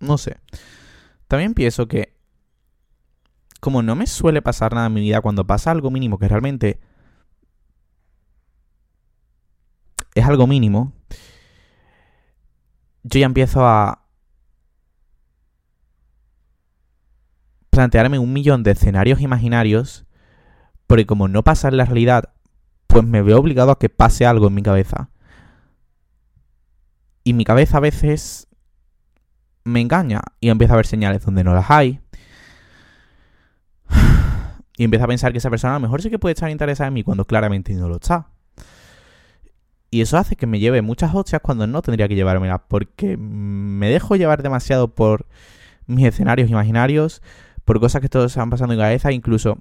No 0.00 0.18
sé. 0.18 0.40
También 1.28 1.54
pienso 1.54 1.86
que 1.88 2.13
como 3.64 3.80
no 3.80 3.96
me 3.96 4.06
suele 4.06 4.42
pasar 4.42 4.74
nada 4.74 4.88
en 4.88 4.92
mi 4.92 5.00
vida, 5.00 5.22
cuando 5.22 5.46
pasa 5.46 5.70
algo 5.70 5.90
mínimo 5.90 6.18
que 6.18 6.28
realmente 6.28 6.80
es 10.14 10.26
algo 10.26 10.46
mínimo, 10.46 10.92
yo 13.04 13.20
ya 13.20 13.24
empiezo 13.24 13.66
a 13.66 14.04
plantearme 17.70 18.18
un 18.18 18.34
millón 18.34 18.64
de 18.64 18.72
escenarios 18.72 19.22
imaginarios, 19.22 20.04
porque 20.86 21.06
como 21.06 21.26
no 21.28 21.42
pasa 21.42 21.68
en 21.68 21.78
la 21.78 21.86
realidad, 21.86 22.34
pues 22.86 23.02
me 23.02 23.22
veo 23.22 23.38
obligado 23.38 23.70
a 23.70 23.78
que 23.78 23.88
pase 23.88 24.26
algo 24.26 24.48
en 24.48 24.54
mi 24.56 24.62
cabeza. 24.62 25.08
Y 27.24 27.32
mi 27.32 27.46
cabeza 27.46 27.78
a 27.78 27.80
veces 27.80 28.46
me 29.64 29.80
engaña 29.80 30.20
y 30.38 30.50
empieza 30.50 30.74
a 30.74 30.76
ver 30.76 30.86
señales 30.86 31.24
donde 31.24 31.44
no 31.44 31.54
las 31.54 31.70
hay. 31.70 32.03
Y 34.76 34.84
empieza 34.84 35.04
a 35.04 35.08
pensar 35.08 35.32
que 35.32 35.38
esa 35.38 35.50
persona 35.50 35.74
a 35.74 35.78
lo 35.78 35.82
mejor 35.82 36.02
sí 36.02 36.10
que 36.10 36.18
puede 36.18 36.34
estar 36.34 36.50
interesada 36.50 36.88
en 36.88 36.94
mí 36.94 37.02
cuando 37.02 37.24
claramente 37.24 37.72
no 37.74 37.88
lo 37.88 37.96
está. 37.96 38.28
Y 39.90 40.00
eso 40.00 40.18
hace 40.18 40.34
que 40.34 40.48
me 40.48 40.58
lleve 40.58 40.82
muchas 40.82 41.14
hostias 41.14 41.40
cuando 41.40 41.68
no 41.68 41.80
tendría 41.80 42.08
que 42.08 42.16
llevármelas, 42.16 42.62
porque 42.66 43.16
me 43.16 43.88
dejo 43.88 44.16
llevar 44.16 44.42
demasiado 44.42 44.92
por 44.92 45.26
mis 45.86 46.04
escenarios 46.04 46.50
imaginarios, 46.50 47.22
por 47.64 47.78
cosas 47.78 48.00
que 48.00 48.08
todos 48.08 48.34
van 48.34 48.50
pasando 48.50 48.74
en 48.74 48.80
cabeza, 48.80 49.12
incluso... 49.12 49.58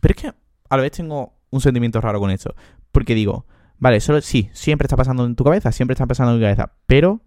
Pero 0.00 0.12
es 0.12 0.22
que 0.22 0.28
a 0.28 0.76
la 0.76 0.82
vez 0.82 0.92
tengo 0.92 1.34
un 1.50 1.60
sentimiento 1.60 2.00
raro 2.00 2.18
con 2.18 2.30
esto, 2.30 2.54
porque 2.92 3.14
digo, 3.14 3.44
vale, 3.78 4.00
solo 4.00 4.20
sí, 4.22 4.48
siempre 4.54 4.86
está 4.86 4.96
pasando 4.96 5.26
en 5.26 5.36
tu 5.36 5.44
cabeza, 5.44 5.70
siempre 5.72 5.92
está 5.92 6.06
pasando 6.06 6.32
en 6.32 6.38
mi 6.38 6.44
cabeza, 6.44 6.72
pero 6.86 7.20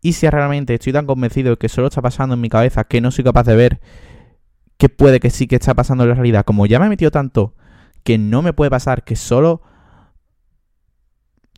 ¿y 0.00 0.14
si 0.14 0.28
realmente 0.28 0.74
estoy 0.74 0.92
tan 0.92 1.06
convencido 1.06 1.50
de 1.50 1.56
que 1.56 1.68
solo 1.68 1.88
está 1.88 2.02
pasando 2.02 2.34
en 2.34 2.40
mi 2.40 2.48
cabeza 2.48 2.84
que 2.84 3.00
no 3.00 3.10
soy 3.10 3.24
capaz 3.24 3.44
de 3.44 3.56
ver 3.56 3.80
que 4.76 4.88
puede 4.88 5.20
que 5.20 5.30
sí 5.30 5.46
que 5.46 5.56
está 5.56 5.74
pasando 5.74 6.04
en 6.04 6.10
la 6.10 6.14
realidad? 6.16 6.44
Como 6.44 6.66
ya 6.66 6.78
me 6.78 6.86
he 6.86 6.88
metido 6.88 7.10
tanto 7.10 7.54
que 8.02 8.18
no 8.18 8.42
me 8.42 8.52
puede 8.52 8.70
pasar, 8.70 9.04
que 9.04 9.16
solo 9.16 9.62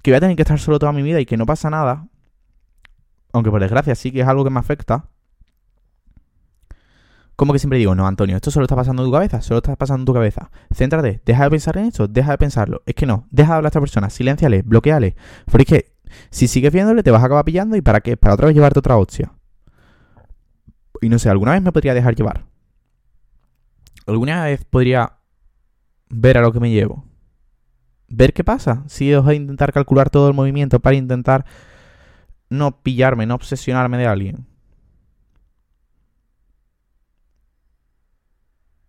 que 0.03 0.11
voy 0.11 0.17
a 0.17 0.21
tener 0.21 0.37
que 0.37 0.43
estar 0.43 0.59
solo 0.59 0.79
toda 0.79 0.93
mi 0.93 1.03
vida 1.03 1.21
y 1.21 1.27
que 1.27 1.37
no 1.37 1.47
pasa 1.47 1.69
nada, 1.69 2.07
aunque 3.33 3.51
por 3.51 3.61
desgracia 3.61 3.95
sí 3.95 4.13
que 4.13 4.21
es 4.21 4.29
algo 4.29 4.45
que 4.45 4.51
me 4.51 4.61
afecta, 4.61 5.09
como 7.37 7.53
que 7.53 7.59
siempre 7.59 7.79
digo, 7.79 7.95
no, 7.95 8.07
Antonio, 8.07 8.37
esto 8.37 8.51
solo 8.51 8.65
está 8.65 8.75
pasando 8.75 9.03
en 9.03 9.09
tu 9.09 9.13
cabeza, 9.13 9.43
solo 9.43 9.59
está 9.59 9.77
pasando 9.77 10.01
en 10.01 10.07
tu 10.07 10.15
cabeza. 10.15 10.51
Céntrate, 10.75 11.21
deja 11.27 11.45
de 11.45 11.51
pensar 11.51 11.77
en 11.77 11.85
esto, 11.85 12.09
deja 12.09 12.31
de 12.31 12.39
pensarlo. 12.39 12.83
Es 12.87 12.95
que 12.95 13.05
no, 13.05 13.27
deja 13.31 13.53
de 13.53 13.57
hablar 13.57 13.67
a 13.67 13.73
esta 13.73 13.81
persona, 13.81 14.09
silenciale, 14.09 14.63
bloqueale. 14.63 15.17
Porque 15.45 15.63
es 15.63 15.69
que 15.69 15.93
si 16.31 16.49
sigues 16.49 16.73
viéndole, 16.73 17.03
te 17.03 17.11
vas 17.11 17.23
a 17.23 17.27
acabar 17.27 17.45
pillando 17.45 17.77
y 17.77 17.83
para 17.83 18.01
qué, 18.01 18.17
para 18.17 18.35
otra 18.35 18.47
vez 18.47 18.55
llevarte 18.55 18.79
otra 18.79 18.97
hostia. 18.97 19.33
Y 21.03 21.11
no 21.11 21.19
sé, 21.19 21.29
alguna 21.29 21.53
vez 21.53 21.63
me 21.63 21.73
podría 21.73 21.93
dejar 21.93 22.15
llevar. 22.15 22.47
Alguna 24.07 24.45
vez 24.45 24.65
podría 24.65 25.19
ver 26.09 26.39
a 26.39 26.43
lo 26.43 26.53
que 26.53 26.61
me 26.61 26.71
llevo 26.71 27.05
ver 28.09 28.33
qué 28.33 28.45
pasa. 28.45 28.85
Si 28.89 29.13
os 29.15 29.27
a 29.27 29.35
intentar 29.35 29.73
calcular 29.73 30.11
todo 30.11 30.29
el 30.29 30.35
movimiento 30.35 30.81
para 30.81 30.97
intentar 30.97 31.45
no 32.49 32.83
pillarme, 32.83 33.27
no 33.27 33.35
obsesionarme 33.35 33.99
de 33.99 34.07
alguien. 34.07 34.47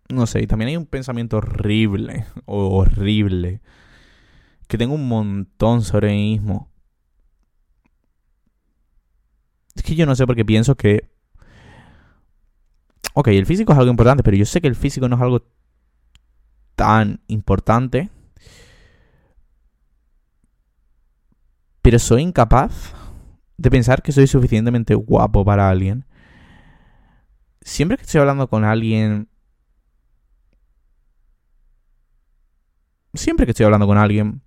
No 0.08 0.26
sé, 0.26 0.40
y 0.42 0.46
también 0.46 0.70
hay 0.70 0.76
un 0.76 0.86
pensamiento 0.86 1.36
horrible, 1.36 2.24
horrible, 2.46 3.60
que 4.66 4.78
tengo 4.78 4.94
un 4.94 5.06
montón 5.08 5.82
sobre 5.82 6.12
mí 6.12 6.32
mismo. 6.32 6.70
Es 9.74 9.82
que 9.82 9.94
yo 9.94 10.06
no 10.06 10.14
sé 10.16 10.26
por 10.26 10.34
qué 10.34 10.44
pienso 10.44 10.76
que... 10.76 11.10
Ok, 13.20 13.26
el 13.26 13.46
físico 13.46 13.72
es 13.72 13.78
algo 13.80 13.90
importante, 13.90 14.22
pero 14.22 14.36
yo 14.36 14.44
sé 14.44 14.60
que 14.60 14.68
el 14.68 14.76
físico 14.76 15.08
no 15.08 15.16
es 15.16 15.22
algo 15.22 15.42
tan 16.76 17.20
importante. 17.26 18.10
Pero 21.82 21.98
soy 21.98 22.22
incapaz 22.22 22.94
de 23.56 23.72
pensar 23.72 24.02
que 24.02 24.12
soy 24.12 24.28
suficientemente 24.28 24.94
guapo 24.94 25.44
para 25.44 25.68
alguien. 25.68 26.04
Siempre 27.60 27.96
que 27.96 28.04
estoy 28.04 28.20
hablando 28.20 28.46
con 28.48 28.64
alguien... 28.64 29.28
Siempre 33.14 33.46
que 33.46 33.50
estoy 33.50 33.64
hablando 33.64 33.88
con 33.88 33.98
alguien... 33.98 34.42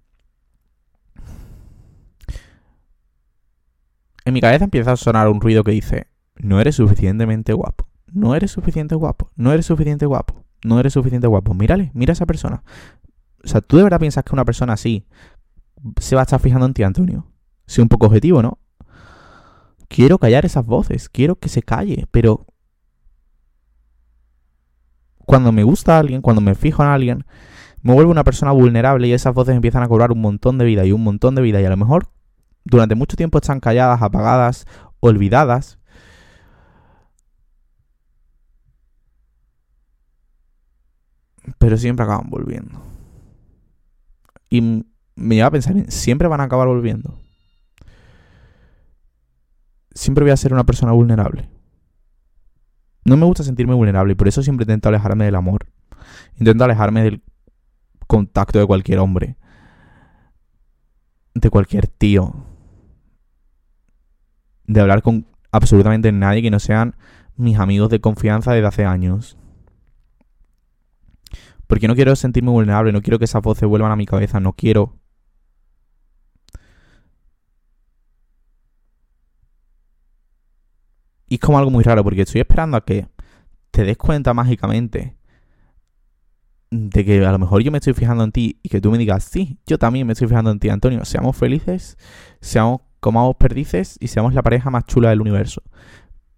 En 4.23 4.33
mi 4.33 4.39
cabeza 4.39 4.63
empieza 4.63 4.93
a 4.93 4.95
sonar 4.95 5.27
un 5.27 5.41
ruido 5.41 5.65
que 5.65 5.71
dice, 5.71 6.07
no 6.37 6.61
eres 6.61 6.75
suficientemente 6.77 7.51
guapo, 7.51 7.90
no 8.11 8.35
eres 8.35 8.51
suficiente 8.51 8.95
guapo, 8.95 9.31
no 9.35 9.51
eres 9.51 9.65
suficiente 9.65 10.05
guapo, 10.05 10.43
no 10.63 10.79
eres 10.79 10.93
suficiente 10.93 11.27
guapo. 11.27 11.53
Mírale, 11.53 11.91
mira 11.93 12.11
a 12.11 12.13
esa 12.13 12.25
persona. 12.25 12.63
O 13.43 13.47
sea, 13.47 13.61
¿tú 13.61 13.77
de 13.77 13.83
verdad 13.83 13.99
piensas 13.99 14.23
que 14.23 14.33
una 14.33 14.45
persona 14.45 14.73
así 14.73 15.07
se 15.99 16.15
va 16.15 16.21
a 16.21 16.23
estar 16.23 16.39
fijando 16.39 16.65
en 16.65 16.73
ti, 16.73 16.83
Antonio? 16.83 17.27
Soy 17.65 17.81
un 17.81 17.89
poco 17.89 18.05
objetivo, 18.07 18.41
¿no? 18.41 18.59
Quiero 19.87 20.17
callar 20.19 20.45
esas 20.45 20.65
voces, 20.65 21.09
quiero 21.09 21.35
que 21.37 21.49
se 21.49 21.63
calle, 21.63 22.07
pero 22.11 22.45
cuando 25.25 25.51
me 25.51 25.63
gusta 25.63 25.95
a 25.95 25.99
alguien, 25.99 26.21
cuando 26.21 26.41
me 26.41 26.55
fijo 26.55 26.83
en 26.83 26.89
alguien, 26.89 27.25
me 27.81 27.93
vuelvo 27.93 28.11
una 28.11 28.23
persona 28.23 28.51
vulnerable 28.51 29.07
y 29.07 29.13
esas 29.13 29.33
voces 29.33 29.55
empiezan 29.55 29.83
a 29.83 29.87
cobrar 29.87 30.11
un 30.11 30.21
montón 30.21 30.57
de 30.57 30.65
vida 30.65 30.85
y 30.85 30.91
un 30.91 31.03
montón 31.03 31.35
de 31.35 31.41
vida 31.41 31.61
y 31.61 31.65
a 31.65 31.69
lo 31.69 31.77
mejor 31.77 32.09
durante 32.63 32.95
mucho 32.95 33.17
tiempo 33.17 33.39
están 33.39 33.59
calladas, 33.59 34.01
apagadas, 34.01 34.65
olvidadas. 34.99 35.79
Pero 41.57 41.77
siempre 41.77 42.03
acaban 42.03 42.29
volviendo. 42.29 42.81
Y 44.49 44.61
me 45.15 45.35
lleva 45.35 45.47
a 45.47 45.51
pensar 45.51 45.77
en, 45.77 45.91
siempre 45.91 46.27
van 46.27 46.41
a 46.41 46.45
acabar 46.45 46.67
volviendo 46.67 47.21
siempre 49.93 50.23
voy 50.23 50.31
a 50.31 50.37
ser 50.37 50.53
una 50.53 50.65
persona 50.65 50.91
vulnerable. 50.91 51.49
No 53.03 53.17
me 53.17 53.25
gusta 53.25 53.43
sentirme 53.43 53.73
vulnerable 53.73 54.13
y 54.13 54.15
por 54.15 54.27
eso 54.27 54.43
siempre 54.43 54.63
intento 54.63 54.89
alejarme 54.89 55.25
del 55.25 55.35
amor. 55.35 55.67
Intento 56.37 56.63
alejarme 56.63 57.03
del 57.03 57.23
contacto 58.07 58.59
de 58.59 58.67
cualquier 58.67 58.99
hombre. 58.99 59.37
De 61.33 61.49
cualquier 61.49 61.87
tío. 61.87 62.45
De 64.65 64.79
hablar 64.81 65.01
con 65.01 65.25
absolutamente 65.51 66.11
nadie 66.11 66.41
que 66.41 66.51
no 66.51 66.59
sean 66.59 66.95
mis 67.35 67.57
amigos 67.57 67.89
de 67.89 67.99
confianza 67.99 68.53
desde 68.53 68.67
hace 68.67 68.85
años. 68.85 69.37
Porque 71.71 71.87
no 71.87 71.95
quiero 71.95 72.13
sentirme 72.17 72.51
vulnerable, 72.51 72.91
no 72.91 73.01
quiero 73.01 73.17
que 73.17 73.23
esas 73.23 73.41
voces 73.41 73.65
vuelvan 73.65 73.93
a 73.93 73.95
mi 73.95 74.05
cabeza, 74.05 74.41
no 74.41 74.51
quiero 74.51 74.99
Y 81.29 81.35
es 81.35 81.39
como 81.39 81.57
algo 81.57 81.71
muy 81.71 81.81
raro, 81.85 82.03
porque 82.03 82.23
estoy 82.23 82.41
esperando 82.41 82.75
a 82.75 82.83
que 82.83 83.07
te 83.71 83.85
des 83.85 83.97
cuenta 83.97 84.33
mágicamente 84.33 85.15
de 86.71 87.05
que 87.05 87.25
a 87.25 87.31
lo 87.31 87.39
mejor 87.39 87.61
yo 87.61 87.71
me 87.71 87.77
estoy 87.77 87.93
fijando 87.93 88.25
en 88.25 88.33
ti 88.33 88.59
y 88.61 88.67
que 88.67 88.81
tú 88.81 88.91
me 88.91 88.97
digas, 88.97 89.23
sí, 89.23 89.57
yo 89.65 89.77
también 89.77 90.05
me 90.05 90.11
estoy 90.11 90.27
fijando 90.27 90.51
en 90.51 90.59
ti, 90.59 90.67
Antonio. 90.67 91.05
Seamos 91.05 91.37
felices, 91.37 91.97
seamos 92.41 92.81
como 92.99 93.33
perdices 93.35 93.95
y 94.01 94.09
seamos 94.09 94.33
la 94.33 94.43
pareja 94.43 94.69
más 94.71 94.83
chula 94.87 95.11
del 95.11 95.21
universo. 95.21 95.63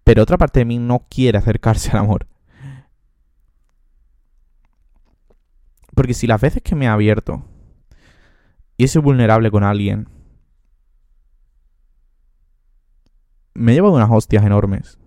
Pero 0.04 0.22
otra 0.22 0.38
parte 0.38 0.60
de 0.60 0.66
mí 0.66 0.78
no 0.78 1.08
quiere 1.10 1.40
acercarse 1.40 1.90
al 1.90 1.98
amor. 1.98 2.28
Porque 5.96 6.14
si 6.14 6.28
las 6.28 6.42
veces 6.42 6.62
que 6.62 6.76
me 6.76 6.86
he 6.86 6.88
abierto 6.88 7.46
y 8.78 8.86
he 8.86 8.88
sido 8.88 9.04
vulnerable 9.04 9.52
con 9.52 9.64
alguien, 9.64 10.08
me 13.54 13.72
he 13.72 13.76
llevado 13.76 13.96
unas 13.96 14.10
hostias 14.12 14.44
enormes. 14.44 14.98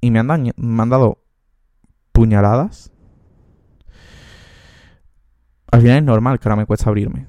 Y 0.00 0.10
me 0.10 0.20
han, 0.20 0.52
me 0.56 0.82
han 0.82 0.88
dado 0.88 1.24
puñaladas. 2.12 2.92
Al 5.72 5.80
final 5.80 5.98
es 5.98 6.04
normal 6.04 6.38
que 6.38 6.48
ahora 6.48 6.56
me 6.56 6.66
cueste 6.66 6.88
abrirme. 6.88 7.26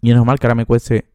Y 0.00 0.10
es 0.10 0.16
normal 0.16 0.38
que 0.38 0.46
ahora 0.46 0.54
me 0.54 0.66
cueste 0.66 1.10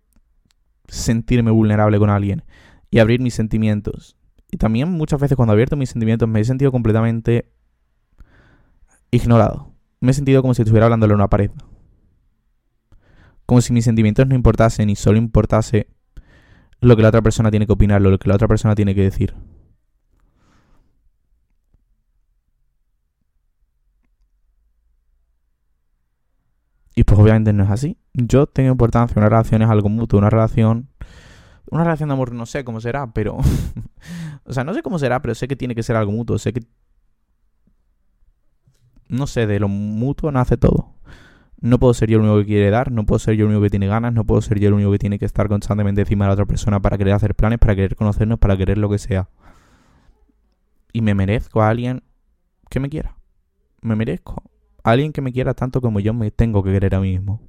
sentirme 0.88 1.52
vulnerable 1.52 1.98
con 2.00 2.10
alguien 2.10 2.44
y 2.90 3.00
abrir 3.00 3.22
mis 3.22 3.34
sentimientos. 3.34 4.17
Y 4.52 4.58
también 4.58 4.90
muchas 4.90 5.20
veces 5.20 5.36
cuando 5.36 5.54
abierto 5.54 5.76
mis 5.76 5.90
sentimientos 5.90 6.28
me 6.30 6.40
he 6.40 6.44
sentido 6.46 6.72
completamente 6.72 7.52
ignorado. 9.12 9.74
Me 10.00 10.12
he 10.12 10.14
sentido 10.14 10.42
como 10.42 10.54
si 10.54 10.62
estuviera 10.62 10.86
hablándole 10.86 11.14
a 11.14 11.16
una 11.16 11.30
pared 11.30 11.52
como 13.48 13.62
si 13.62 13.74
mis 13.74 13.86
sentimientos 13.86 14.28
no 14.28 14.36
importasen 14.36 14.90
y 14.90 14.96
solo 14.98 15.18
importase 15.18 15.88
lo 16.82 16.96
que 16.96 17.02
la 17.02 17.08
otra 17.10 17.22
persona 17.22 17.50
tiene 17.50 17.66
que 17.66 17.74
opinar, 17.74 18.02
lo 18.02 18.20
que 18.20 18.28
la 18.30 18.36
otra 18.36 18.48
persona 18.48 18.76
tiene 18.76 18.94
que 18.94 19.04
decir. 19.04 19.34
Y 26.94 27.04
pues 27.06 27.20
obviamente 27.20 27.54
no 27.54 27.64
es 27.64 27.70
así. 27.70 27.98
Yo 28.14 28.48
tengo 28.48 28.72
importancia, 28.72 29.16
una 29.18 29.30
relación 29.30 29.62
es 29.62 29.70
algo 29.70 29.90
mutuo, 29.90 30.20
una 30.20 30.30
relación... 30.30 30.90
Una 31.70 31.84
relación 31.84 32.10
de 32.10 32.14
amor 32.14 32.32
no 32.32 32.46
sé 32.46 32.64
cómo 32.64 32.80
será, 32.80 33.12
pero... 33.14 33.38
o 34.46 34.54
sea, 34.54 34.64
no 34.64 34.74
sé 34.74 34.82
cómo 34.82 35.00
será, 35.00 35.22
pero 35.22 35.36
sé 35.36 35.48
que 35.48 35.56
tiene 35.56 35.76
que 35.76 35.84
ser 35.84 35.96
algo 35.96 36.12
mutuo. 36.12 36.38
Sé 36.38 36.54
que... 36.54 36.62
No 39.10 39.28
sé, 39.28 39.48
de 39.48 39.60
lo 39.60 39.68
mutuo 39.68 40.32
nace 40.32 40.58
todo. 40.58 40.94
No 41.60 41.80
puedo 41.80 41.94
ser 41.94 42.10
yo 42.10 42.18
el 42.18 42.24
único 42.24 42.40
que 42.40 42.46
quiere 42.46 42.70
dar, 42.70 42.92
no 42.92 43.06
puedo 43.06 43.18
ser 43.18 43.36
yo 43.36 43.46
el 43.46 43.52
único 43.52 43.64
que 43.64 43.72
tiene 43.72 43.88
ganas, 43.88 44.14
no 44.14 44.26
puedo 44.26 44.42
ser 44.42 44.60
yo 44.60 44.68
el 44.68 44.76
único 44.76 44.92
que 44.92 45.00
tiene 45.00 45.18
que 45.18 45.26
estar 45.26 45.48
constantemente 45.48 46.02
encima 46.02 46.26
de 46.26 46.30
la 46.30 46.34
otra 46.34 46.46
persona 46.46 46.80
para 46.80 46.98
querer 46.98 47.14
hacer 47.14 47.34
planes, 47.34 47.58
para 47.58 47.76
querer 47.76 47.96
conocernos, 47.96 48.38
para 48.38 48.56
querer 48.56 48.78
lo 48.78 48.90
que 48.90 49.00
sea. 49.00 49.28
Y 50.94 51.02
me 51.02 51.16
merezco 51.16 51.62
a 51.62 51.70
alguien 51.70 52.04
que 52.70 52.80
me 52.80 52.90
quiera. 52.90 53.16
Me 53.82 53.96
merezco 53.96 54.44
a 54.84 54.92
alguien 54.92 55.12
que 55.12 55.22
me 55.22 55.34
quiera 55.34 55.56
tanto 55.56 55.82
como 55.82 56.00
yo 56.00 56.14
me 56.14 56.30
tengo 56.30 56.64
que 56.64 56.72
querer 56.72 56.94
a 56.94 57.00
mí 57.00 57.12
mismo. 57.12 57.42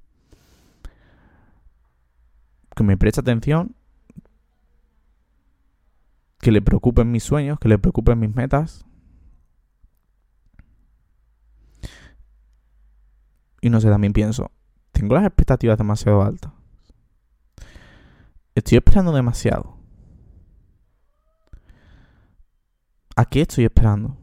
Que 2.75 2.83
me 2.83 2.97
preste 2.97 3.21
atención, 3.21 3.75
que 6.41 6.53
le 6.53 6.63
preocupen 6.63 7.11
mis 7.11 7.25
sueños, 7.25 7.59
que 7.59 7.69
le 7.69 7.79
preocupen 7.79 8.19
mis 8.19 8.35
metas, 8.35 8.87
Y 13.61 13.71
no 13.71 13.81
sé, 13.81 13.89
también 13.89 14.13
pienso, 14.13 14.51
tengo 14.93 15.15
las 15.15 15.25
expectativas 15.25 15.79
demasiado 15.79 16.23
altas. 16.23 16.53
Estoy 18.55 18.79
esperando 18.79 19.13
demasiado. 19.13 19.77
¿A 23.17 23.25
qué 23.25 23.43
estoy 23.43 23.65
esperando? 23.65 24.17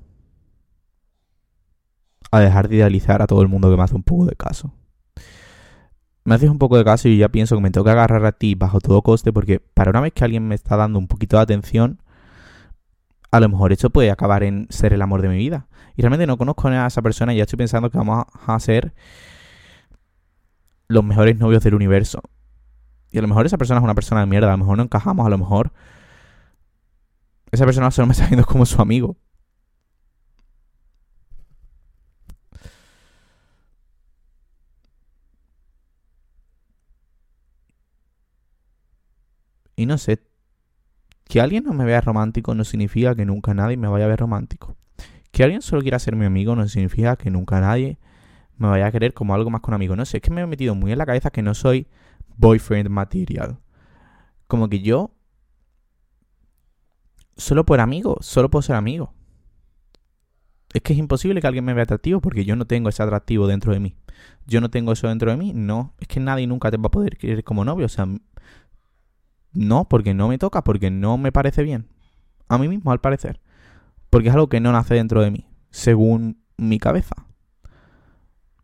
A 2.32 2.40
dejar 2.40 2.70
de 2.70 2.78
idealizar 2.78 3.22
a 3.22 3.28
todo 3.28 3.42
el 3.42 3.48
mundo 3.48 3.70
que 3.70 3.78
me 3.78 3.84
hace 3.84 3.96
un 3.96 4.04
poco 4.04 4.26
de 4.26 4.36
caso. 4.36 4.74
Me 6.24 6.36
haces 6.36 6.50
un 6.50 6.58
poco 6.58 6.78
de 6.78 6.84
caso 6.84 7.08
y 7.08 7.18
ya 7.18 7.30
pienso 7.30 7.56
que 7.56 7.62
me 7.62 7.72
tengo 7.72 7.86
que 7.86 7.92
agarrar 7.92 8.26
a 8.26 8.32
ti 8.32 8.56
bajo 8.56 8.80
todo 8.80 9.02
coste 9.04 9.32
porque 9.32 9.60
para 9.60 9.92
una 9.92 10.02
vez 10.02 10.14
que 10.14 10.24
alguien 10.24 10.48
me 10.48 10.56
está 10.56 10.76
dando 10.76 10.98
un 10.98 11.08
poquito 11.08 11.38
de 11.38 11.44
atención, 11.44 12.02
a 13.36 13.40
lo 13.42 13.50
mejor 13.50 13.74
esto 13.74 13.90
puede 13.90 14.12
acabar 14.12 14.44
en 14.44 14.68
ser 14.70 14.94
el 14.94 15.02
amor 15.02 15.22
de 15.22 15.28
mi 15.28 15.36
vida. 15.36 15.68
Y 15.98 16.02
realmente 16.02 16.26
no 16.26 16.38
conozco 16.38 16.70
a 16.70 16.88
esa 16.88 17.02
persona 17.02 17.34
y 17.34 17.38
ya 17.38 17.44
estoy 17.44 17.58
pensando 17.58 17.90
que 17.90 17.98
vamos 17.98 18.26
a 18.48 18.60
ser 18.62 18.94
los 20.88 21.04
mejores 21.04 21.38
novios 21.38 21.62
del 21.64 21.76
universo. 21.76 22.22
Y 23.12 23.18
a 23.18 23.22
lo 23.22 23.28
mejor 23.28 23.46
esa 23.46 23.58
persona 23.58 23.80
es 23.80 23.84
una 23.84 23.94
persona 23.94 24.22
de 24.22 24.28
mierda, 24.28 24.48
a 24.48 24.52
lo 24.52 24.60
mejor 24.60 24.78
no 24.78 24.84
encajamos, 24.84 25.26
a 25.26 25.30
lo 25.30 25.38
mejor 25.38 25.74
esa 27.52 27.66
persona 27.66 27.92
solo 27.92 28.08
me 28.08 28.14
está 28.14 28.28
viendo 28.28 28.46
como 28.46 28.66
su 28.66 28.82
amigo. 28.82 29.18
Y 39.76 39.86
no 39.86 39.98
sé, 39.98 40.22
que 41.28 41.42
alguien 41.42 41.64
no 41.64 41.74
me 41.74 41.86
vea 41.86 42.02
romántico 42.02 42.56
no 42.56 42.64
significa 42.64 43.16
que 43.16 43.26
nunca 43.26 43.54
nadie 43.54 43.78
me 43.78 43.88
vaya 43.88 44.06
a 44.06 44.08
ver 44.08 44.20
romántico. 44.20 44.76
Que 45.32 45.44
alguien 45.44 45.62
solo 45.62 45.82
quiera 45.82 46.00
ser 46.00 46.16
mi 46.16 46.26
amigo 46.26 46.56
no 46.56 46.68
significa 46.68 47.16
que 47.18 47.30
nunca 47.30 47.60
nadie 47.60 48.00
me 48.58 48.68
vaya 48.68 48.88
a 48.88 48.92
querer 48.92 49.14
como 49.14 49.34
algo 49.34 49.50
más 49.50 49.62
con 49.62 49.74
amigo. 49.74 49.96
No 49.96 50.06
sé, 50.06 50.18
es 50.18 50.24
que 50.24 50.32
me 50.32 50.42
he 50.42 50.48
metido 50.48 50.76
muy 50.76 50.92
en 50.92 50.98
la 50.98 51.06
cabeza 51.06 51.32
que 51.32 51.42
no 51.42 51.54
soy 51.54 51.88
boyfriend 52.38 52.90
material. 52.90 53.60
Como 54.48 54.70
que 54.70 54.82
yo, 54.82 55.12
solo 57.36 57.66
por 57.66 57.80
amigo, 57.80 58.18
solo 58.22 58.50
puedo 58.50 58.62
ser 58.62 58.76
amigo. 58.76 59.14
Es 60.74 60.82
que 60.82 60.94
es 60.94 61.00
imposible 61.00 61.42
que 61.42 61.48
alguien 61.48 61.66
me 61.66 61.74
vea 61.74 61.84
atractivo 61.84 62.22
porque 62.22 62.46
yo 62.46 62.56
no 62.56 62.66
tengo 62.66 62.90
ese 62.90 63.02
atractivo 63.02 63.48
dentro 63.48 63.74
de 63.74 63.80
mí. 63.80 63.96
Yo 64.46 64.62
no 64.62 64.70
tengo 64.70 64.92
eso 64.92 65.08
dentro 65.08 65.32
de 65.32 65.38
mí, 65.38 65.54
no. 65.54 65.94
Es 66.00 66.08
que 66.08 66.20
nadie 66.20 66.48
nunca 66.48 66.70
te 66.70 66.78
va 66.78 66.88
a 66.88 66.92
poder 66.92 67.18
querer 67.18 67.44
como 67.44 67.66
novio. 67.66 67.86
O 67.86 67.90
sea, 67.90 68.08
no, 69.56 69.88
porque 69.88 70.14
no 70.14 70.28
me 70.28 70.38
toca, 70.38 70.64
porque 70.64 70.92
no 70.92 71.18
me 71.18 71.32
parece 71.32 71.64
bien. 71.64 71.88
A 72.48 72.58
mí 72.58 72.68
mismo, 72.68 72.92
al 72.92 73.02
parecer. 73.02 73.42
Porque 74.10 74.30
es 74.30 74.34
algo 74.34 74.50
que 74.50 74.60
no 74.60 74.72
nace 74.72 74.96
dentro 74.96 75.22
de 75.22 75.32
mí, 75.32 75.48
según 75.72 76.44
mi 76.58 76.78
cabeza. 76.80 77.16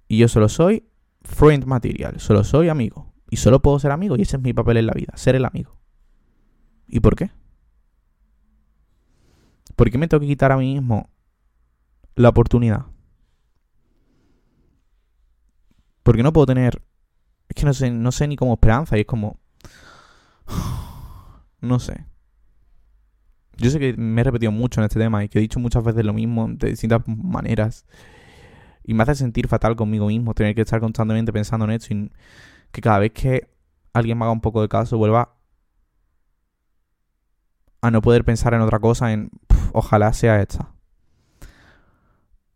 Y 0.08 0.18
yo 0.18 0.28
solo 0.28 0.50
soy 0.50 0.88
friend 1.24 1.66
material, 1.66 2.20
solo 2.20 2.44
soy 2.44 2.70
amigo. 2.70 3.14
Y 3.30 3.38
solo 3.38 3.62
puedo 3.62 3.80
ser 3.80 3.92
amigo 3.92 4.18
y 4.18 4.24
ese 4.24 4.36
es 4.36 4.44
mi 4.44 4.54
papel 4.54 4.78
en 4.78 4.88
la 4.88 4.94
vida, 4.94 5.14
ser 5.16 5.36
el 5.36 5.46
amigo. 5.46 5.78
¿Y 6.86 7.00
por 7.00 7.16
qué? 7.16 7.32
¿Por 9.78 9.90
qué 9.90 9.98
me 9.98 10.10
tengo 10.10 10.20
que 10.20 10.28
quitar 10.28 10.52
a 10.52 10.58
mí 10.58 10.74
mismo 10.74 11.10
la 12.16 12.30
oportunidad? 12.30 12.88
Porque 16.04 16.24
no 16.24 16.34
puedo 16.34 16.48
tener... 16.48 16.84
Es 17.48 17.56
que 17.56 17.66
no 17.66 17.74
sé, 17.74 17.90
no 17.90 18.12
sé 18.12 18.28
ni 18.28 18.36
cómo 18.36 18.54
esperanza 18.54 18.98
y 18.98 19.02
es 19.02 19.08
como... 19.08 19.40
No 21.62 21.80
sé. 21.80 22.06
Yo 23.58 23.70
sé 23.70 23.80
que 23.80 23.94
me 23.94 24.22
he 24.22 24.24
repetido 24.24 24.52
mucho 24.52 24.82
en 24.82 24.86
este 24.86 25.00
tema 25.00 25.24
y 25.24 25.30
que 25.30 25.40
he 25.40 25.42
dicho 25.42 25.60
muchas 25.60 25.84
veces 25.84 26.04
lo 26.04 26.14
mismo 26.14 26.48
de 26.50 26.70
distintas 26.70 27.02
maneras. 27.08 27.86
Y 28.84 28.94
me 28.94 29.04
hace 29.04 29.16
sentir 29.16 29.48
fatal 29.48 29.76
conmigo 29.76 30.08
mismo 30.08 30.34
tener 30.34 30.56
que 30.56 30.62
estar 30.62 30.80
constantemente 30.80 31.32
pensando 31.32 31.66
en 31.66 31.72
esto 31.72 31.94
y 31.94 32.12
que 32.72 32.82
cada 32.82 33.00
vez 33.00 33.12
que 33.12 33.50
alguien 33.94 34.18
me 34.18 34.26
haga 34.26 34.32
un 34.32 34.42
poco 34.42 34.62
de 34.62 34.70
caso 34.70 34.98
vuelva 34.98 35.36
a 37.82 37.92
no 37.92 38.02
poder 38.02 38.24
pensar 38.24 38.54
en 38.54 38.62
otra 38.62 38.80
cosa, 38.80 39.12
en 39.12 39.30
ojalá 39.74 40.14
sea 40.14 40.42
esta. 40.42 40.74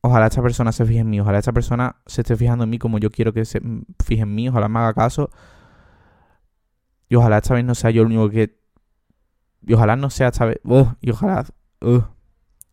Ojalá 0.01 0.27
esta 0.27 0.41
persona 0.41 0.71
se 0.71 0.85
fije 0.85 0.99
en 0.99 1.09
mí, 1.09 1.19
ojalá 1.19 1.39
esta 1.39 1.51
persona 1.51 1.97
se 2.05 2.21
esté 2.21 2.35
fijando 2.35 2.63
en 2.63 2.69
mí 2.69 2.77
como 2.77 2.99
yo 2.99 3.09
quiero 3.09 3.33
que 3.33 3.43
se 3.43 3.59
fije 4.03 4.21
en 4.21 4.35
mí, 4.35 4.49
ojalá 4.49 4.69
me 4.69 4.79
haga 4.79 4.93
caso. 4.93 5.29
Y 7.09 7.15
ojalá 7.15 7.37
esta 7.39 7.55
vez 7.55 7.65
no 7.65 7.75
sea 7.75 7.89
yo 7.91 8.01
el 8.01 8.07
único 8.07 8.29
que 8.29 8.59
y 9.65 9.73
ojalá 9.73 9.95
no 9.95 10.09
sea 10.09 10.29
esta 10.29 10.45
vez. 10.45 10.59
y 11.01 11.11
ojalá. 11.11 11.45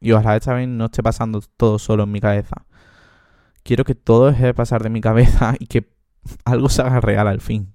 y 0.01 0.13
ojalá 0.13 0.37
esta 0.37 0.55
vez 0.55 0.69
no 0.69 0.87
esté 0.87 1.03
pasando 1.03 1.41
todo 1.57 1.79
solo 1.79 2.05
en 2.05 2.13
mi 2.13 2.21
cabeza. 2.21 2.67
Quiero 3.63 3.85
que 3.85 3.95
todo 3.95 4.27
deje 4.27 4.47
de 4.47 4.55
pasar 4.55 4.83
de 4.83 4.91
mi 4.91 5.01
cabeza 5.01 5.55
y 5.59 5.67
que 5.67 5.89
algo 6.45 6.69
se 6.69 6.83
haga 6.83 7.01
real 7.01 7.29
al 7.29 7.41
fin. 7.41 7.75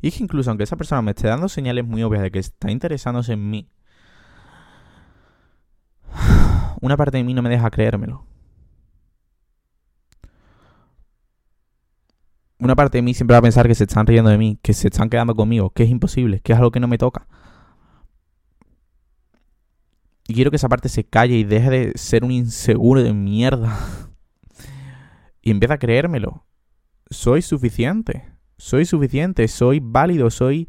Y 0.00 0.08
es 0.08 0.16
que 0.16 0.22
incluso 0.22 0.50
aunque 0.50 0.64
esa 0.64 0.76
persona 0.76 1.02
me 1.02 1.10
esté 1.10 1.26
dando 1.28 1.48
señales 1.48 1.84
muy 1.84 2.02
obvias 2.02 2.22
de 2.22 2.30
que 2.30 2.38
está 2.38 2.70
interesándose 2.70 3.32
en 3.32 3.50
mí, 3.50 3.68
una 6.80 6.96
parte 6.96 7.18
de 7.18 7.24
mí 7.24 7.34
no 7.34 7.42
me 7.42 7.48
deja 7.48 7.70
creérmelo. 7.70 8.24
Una 12.60 12.74
parte 12.74 12.98
de 12.98 13.02
mí 13.02 13.14
siempre 13.14 13.34
va 13.34 13.38
a 13.38 13.42
pensar 13.42 13.68
que 13.68 13.74
se 13.74 13.84
están 13.84 14.06
riendo 14.06 14.30
de 14.30 14.38
mí, 14.38 14.58
que 14.62 14.72
se 14.72 14.88
están 14.88 15.08
quedando 15.08 15.34
conmigo, 15.34 15.70
que 15.70 15.84
es 15.84 15.90
imposible, 15.90 16.40
que 16.40 16.52
es 16.52 16.58
algo 16.58 16.72
que 16.72 16.80
no 16.80 16.88
me 16.88 16.98
toca. 16.98 17.26
Y 20.26 20.34
quiero 20.34 20.50
que 20.50 20.56
esa 20.56 20.68
parte 20.68 20.88
se 20.88 21.04
calle 21.04 21.36
y 21.36 21.44
deje 21.44 21.70
de 21.70 21.92
ser 21.94 22.24
un 22.24 22.32
inseguro 22.32 23.02
de 23.02 23.14
mierda. 23.14 23.78
y 25.42 25.50
empiece 25.50 25.72
a 25.72 25.78
creérmelo. 25.78 26.44
Soy 27.10 27.42
suficiente. 27.42 28.28
Soy 28.58 28.84
suficiente. 28.84 29.48
Soy 29.48 29.80
válido. 29.80 30.28
Soy 30.30 30.68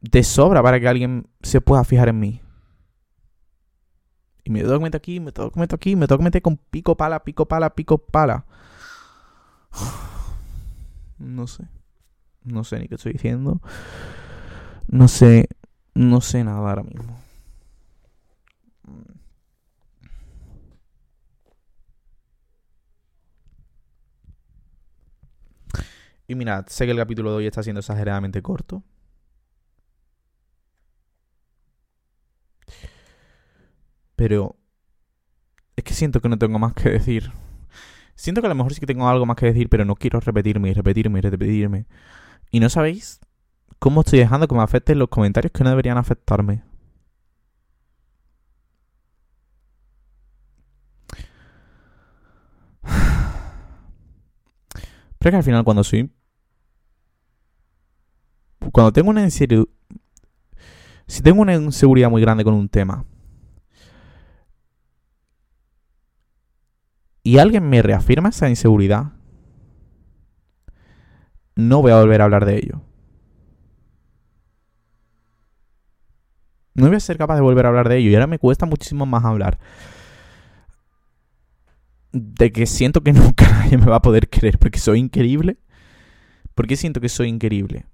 de 0.00 0.22
sobra 0.22 0.62
para 0.62 0.78
que 0.78 0.86
alguien 0.86 1.28
se 1.42 1.60
pueda 1.60 1.82
fijar 1.82 2.08
en 2.08 2.20
mí. 2.20 2.40
Y 4.44 4.50
me 4.50 4.62
meter 4.62 4.96
aquí, 4.96 5.20
me 5.20 5.32
meter 5.54 5.74
aquí, 5.74 5.96
me 5.96 6.06
meter 6.06 6.42
con 6.42 6.56
pico 6.56 6.96
pala, 6.96 7.22
pico 7.24 7.46
pala, 7.46 7.74
pico 7.74 7.98
pala. 7.98 8.44
No 11.18 11.46
sé. 11.46 11.68
No 12.44 12.64
sé 12.64 12.78
ni 12.78 12.88
qué 12.88 12.94
estoy 12.94 13.12
diciendo. 13.12 13.60
No 14.88 15.06
sé. 15.06 15.48
No 15.94 16.22
sé 16.22 16.42
nada 16.44 16.58
ahora 16.58 16.82
mismo. 16.82 17.14
Y 26.26 26.36
mirad, 26.36 26.64
sé 26.68 26.84
que 26.86 26.92
el 26.92 26.96
capítulo 26.96 27.30
de 27.32 27.36
hoy 27.38 27.46
está 27.46 27.62
siendo 27.62 27.80
exageradamente 27.80 28.40
corto. 28.40 28.84
Pero 34.20 34.54
es 35.76 35.82
que 35.82 35.94
siento 35.94 36.20
que 36.20 36.28
no 36.28 36.36
tengo 36.36 36.58
más 36.58 36.74
que 36.74 36.90
decir. 36.90 37.32
Siento 38.14 38.42
que 38.42 38.48
a 38.48 38.50
lo 38.50 38.54
mejor 38.54 38.74
sí 38.74 38.80
que 38.80 38.86
tengo 38.86 39.08
algo 39.08 39.24
más 39.24 39.34
que 39.34 39.46
decir, 39.46 39.70
pero 39.70 39.86
no 39.86 39.94
quiero 39.94 40.20
repetirme 40.20 40.68
y 40.68 40.74
repetirme 40.74 41.20
y 41.20 41.22
repetirme. 41.22 41.86
Y 42.50 42.60
no 42.60 42.68
sabéis 42.68 43.18
cómo 43.78 44.02
estoy 44.02 44.18
dejando 44.18 44.46
que 44.46 44.54
me 44.54 44.60
afecten 44.60 44.98
los 44.98 45.08
comentarios 45.08 45.52
que 45.52 45.64
no 45.64 45.70
deberían 45.70 45.96
afectarme. 45.96 46.62
Pero 55.18 55.30
que 55.30 55.36
al 55.36 55.44
final 55.44 55.64
cuando 55.64 55.82
soy... 55.82 56.12
Cuando 58.70 58.92
tengo 58.92 59.08
una 59.08 59.22
inseguridad... 59.22 59.64
Si 61.06 61.22
tengo 61.22 61.40
una 61.40 61.54
inseguridad 61.54 62.10
muy 62.10 62.20
grande 62.20 62.44
con 62.44 62.52
un 62.52 62.68
tema 62.68 63.06
y 67.22 67.38
alguien 67.38 67.68
me 67.68 67.82
reafirma 67.82 68.30
esa 68.30 68.48
inseguridad, 68.48 69.12
no 71.54 71.82
voy 71.82 71.92
a 71.92 72.00
volver 72.00 72.20
a 72.20 72.24
hablar 72.24 72.46
de 72.46 72.56
ello. 72.56 72.82
No 76.74 76.86
voy 76.86 76.96
a 76.96 77.00
ser 77.00 77.18
capaz 77.18 77.34
de 77.34 77.42
volver 77.42 77.66
a 77.66 77.68
hablar 77.68 77.88
de 77.88 77.98
ello 77.98 78.10
y 78.10 78.14
ahora 78.14 78.26
me 78.26 78.38
cuesta 78.38 78.64
muchísimo 78.64 79.04
más 79.04 79.24
hablar. 79.24 79.58
De 82.12 82.50
que 82.52 82.66
siento 82.66 83.02
que 83.02 83.12
nunca 83.12 83.48
nadie 83.50 83.76
me 83.76 83.86
va 83.86 83.96
a 83.96 84.02
poder 84.02 84.28
querer 84.28 84.58
porque 84.58 84.78
soy 84.78 84.98
increíble. 84.98 85.58
¿Por 86.54 86.66
qué 86.66 86.76
siento 86.76 87.00
que 87.00 87.08
soy 87.08 87.28
increíble? 87.28 87.86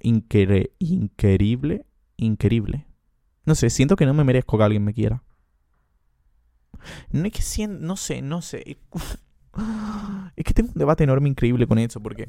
Incre 0.00 0.72
increíble, 0.78 1.86
increíble. 2.16 2.86
No 3.44 3.54
sé, 3.54 3.70
siento 3.70 3.96
que 3.96 4.06
no 4.06 4.14
me 4.14 4.24
merezco 4.24 4.56
que 4.56 4.64
alguien 4.64 4.84
me 4.84 4.94
quiera. 4.94 5.22
No 7.10 7.26
es 7.26 7.32
que 7.32 7.42
siento, 7.42 7.84
no 7.84 7.96
sé, 7.96 8.22
no 8.22 8.42
sé. 8.42 8.78
Es 10.36 10.44
que 10.44 10.54
tengo 10.54 10.70
un 10.72 10.78
debate 10.78 11.04
enorme, 11.04 11.28
increíble 11.28 11.66
con 11.66 11.78
eso, 11.78 12.00
porque... 12.00 12.28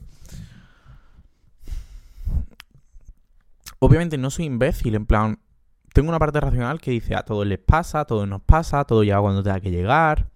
Obviamente 3.79 4.17
no 4.17 4.29
soy 4.29 4.45
imbécil, 4.45 4.95
en 4.95 5.05
plan... 5.05 5.39
Tengo 5.93 6.09
una 6.09 6.19
parte 6.19 6.39
racional 6.39 6.81
que 6.81 6.91
dice 6.91 7.15
a 7.15 7.23
todos 7.23 7.45
les 7.45 7.59
pasa, 7.59 8.01
a 8.01 8.05
todos 8.05 8.27
nos 8.27 8.41
pasa, 8.41 8.79
a 8.79 8.85
todo 8.85 9.03
llega 9.03 9.21
cuando 9.21 9.43
tenga 9.43 9.59
que 9.59 9.69
llegar. 9.71 10.27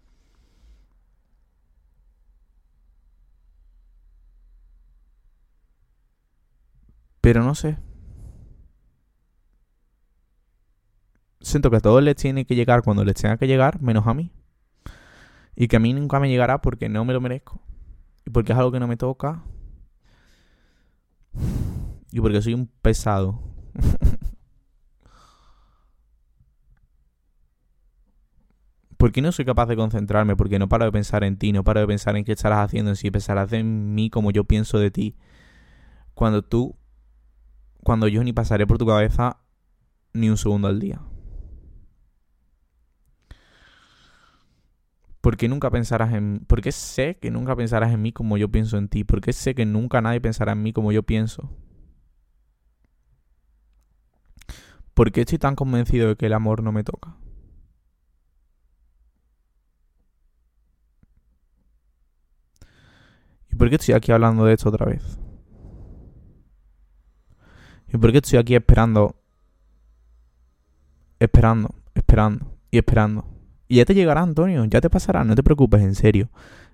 Pero 7.21 7.43
no 7.43 7.55
sé. 7.55 7.77
Siento 11.47 11.71
que 11.71 11.77
a 11.77 11.81
todos 11.81 12.03
les 12.03 12.15
tiene 12.15 12.45
que 12.45 12.55
llegar 12.55 12.83
cuando 12.83 13.03
les 13.03 13.15
tenga 13.15 13.38
que 13.38 13.47
llegar, 13.47 13.81
menos 13.81 14.05
a 14.07 14.13
mí. 14.13 14.31
Y 15.55 15.67
que 15.67 15.77
a 15.77 15.79
mí 15.79 15.93
nunca 15.93 16.19
me 16.19 16.29
llegará 16.29 16.62
porque 16.62 16.89
no 16.89 17.03
me 17.05 17.13
lo 17.13 17.21
merezco. 17.21 17.60
Y 18.25 18.29
porque 18.29 18.51
es 18.51 18.57
algo 18.57 18.71
que 18.71 18.79
no 18.79 18.88
me 18.88 18.97
toca. 18.97 19.43
Y 22.12 22.19
porque 22.21 22.41
soy 22.41 22.53
un 22.53 22.67
pesado. 22.81 23.41
porque 28.97 29.21
no 29.21 29.31
soy 29.31 29.45
capaz 29.45 29.67
de 29.67 29.75
concentrarme? 29.75 30.36
Porque 30.36 30.60
no 30.60 30.67
paro 30.67 30.86
de 30.86 30.91
pensar 30.91 31.23
en 31.23 31.38
ti, 31.38 31.51
no 31.51 31.63
paro 31.63 31.79
de 31.79 31.88
pensar 31.88 32.17
en 32.17 32.25
qué 32.25 32.33
estarás 32.33 32.60
haciendo, 32.60 32.91
en 32.91 32.95
si 32.95 33.10
pensarás 33.10 33.53
en 33.53 33.95
mí 33.95 34.10
como 34.10 34.31
yo 34.31 34.43
pienso 34.43 34.79
de 34.79 34.91
ti. 34.91 35.15
Cuando 36.13 36.43
tú, 36.43 36.75
cuando 37.83 38.07
yo 38.07 38.23
ni 38.23 38.33
pasaré 38.33 38.67
por 38.67 38.77
tu 38.77 38.86
cabeza 38.86 39.38
ni 40.13 40.29
un 40.29 40.38
segundo 40.38 40.67
al 40.67 40.79
día. 40.79 40.99
¿Por 45.27 45.35
qué 45.35 45.49
nunca 45.49 45.69
pensarás 45.69 46.13
en 46.13 46.45
¿Por 46.47 46.61
qué 46.61 46.71
sé 46.71 47.17
que 47.17 47.29
nunca 47.31 47.53
pensarás 47.53 47.91
en 47.91 48.01
mí 48.01 48.13
como 48.13 48.37
yo 48.37 48.47
pienso 48.47 48.77
en 48.77 48.87
ti? 48.87 49.03
¿Por 49.03 49.19
qué 49.19 49.33
sé 49.33 49.53
que 49.55 49.65
nunca 49.65 49.99
nadie 49.99 50.21
pensará 50.21 50.53
en 50.53 50.63
mí 50.63 50.71
como 50.71 50.93
yo 50.93 51.03
pienso? 51.03 51.51
¿Por 54.93 55.11
qué 55.11 55.19
estoy 55.19 55.37
tan 55.37 55.57
convencido 55.57 56.07
de 56.07 56.15
que 56.15 56.27
el 56.27 56.33
amor 56.33 56.63
no 56.63 56.71
me 56.71 56.85
toca? 56.85 57.17
¿Y 63.51 63.55
por 63.57 63.67
qué 63.67 63.75
estoy 63.75 63.95
aquí 63.95 64.13
hablando 64.13 64.45
de 64.45 64.53
esto 64.53 64.69
otra 64.69 64.85
vez? 64.85 65.19
¿Y 67.89 67.97
por 67.97 68.13
qué 68.13 68.19
estoy 68.19 68.39
aquí 68.39 68.55
esperando 68.55 69.13
esperando, 71.19 71.75
esperando 71.93 72.57
y 72.71 72.77
esperando. 72.77 73.37
Y 73.67 73.77
ya 73.77 73.86
te 73.86 73.93
llegará, 73.93 74.21
Antonio, 74.21 74.63
ya 74.65 74.82
te 74.82 74.89
pasará, 74.89 75.23
no 75.23 75.36
te 75.36 75.43
preocupes, 75.43 75.82
en 75.82 75.95
serio. 75.95 76.30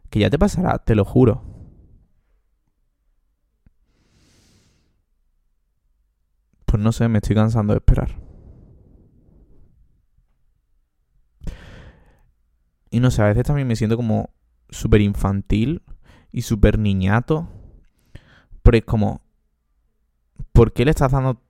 Que 0.10 0.20
ya 0.20 0.30
te 0.30 0.38
pasará, 0.38 0.78
te 0.80 0.96
lo 0.96 1.06
juro. 1.06 1.44
Pues 6.66 6.82
no 6.82 6.92
sé, 6.92 7.08
me 7.08 7.18
estoy 7.18 7.36
cansando 7.36 7.74
de 7.74 7.78
esperar. 7.78 8.20
Y 12.92 13.00
no 13.00 13.10
sé, 13.10 13.24
a 13.24 13.26
veces 13.26 13.44
también 13.44 13.68
me 13.68 13.76
siento 13.76 13.98
como 13.98 14.30
súper 14.70 15.02
infantil 15.02 15.82
y 16.32 16.44
súper 16.44 16.78
niñato. 16.78 17.50
Pero 18.62 18.78
es 18.78 18.86
como, 18.86 19.22
¿por 20.52 20.74
qué 20.74 20.86
le 20.86 20.92
estás 20.92 21.12
dando... 21.12 21.42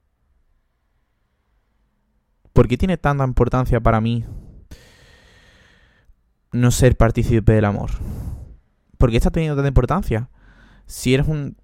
¿Por 2.53 2.67
qué 2.67 2.77
tiene 2.77 2.97
tanta 2.97 3.25
importancia 3.25 3.81
para 3.81 3.99
mí 3.99 4.25
no 6.53 6.71
ser 6.71 6.95
partícipe 6.95 7.51
del 7.53 7.65
amor? 7.65 7.91
¿Por 8.97 9.11
qué 9.11 9.17
está 9.17 9.31
teniendo 9.31 9.55
tanta 9.55 9.67
importancia? 9.67 10.29
Si 10.85 11.13
eres 11.13 11.27
un 11.27 11.57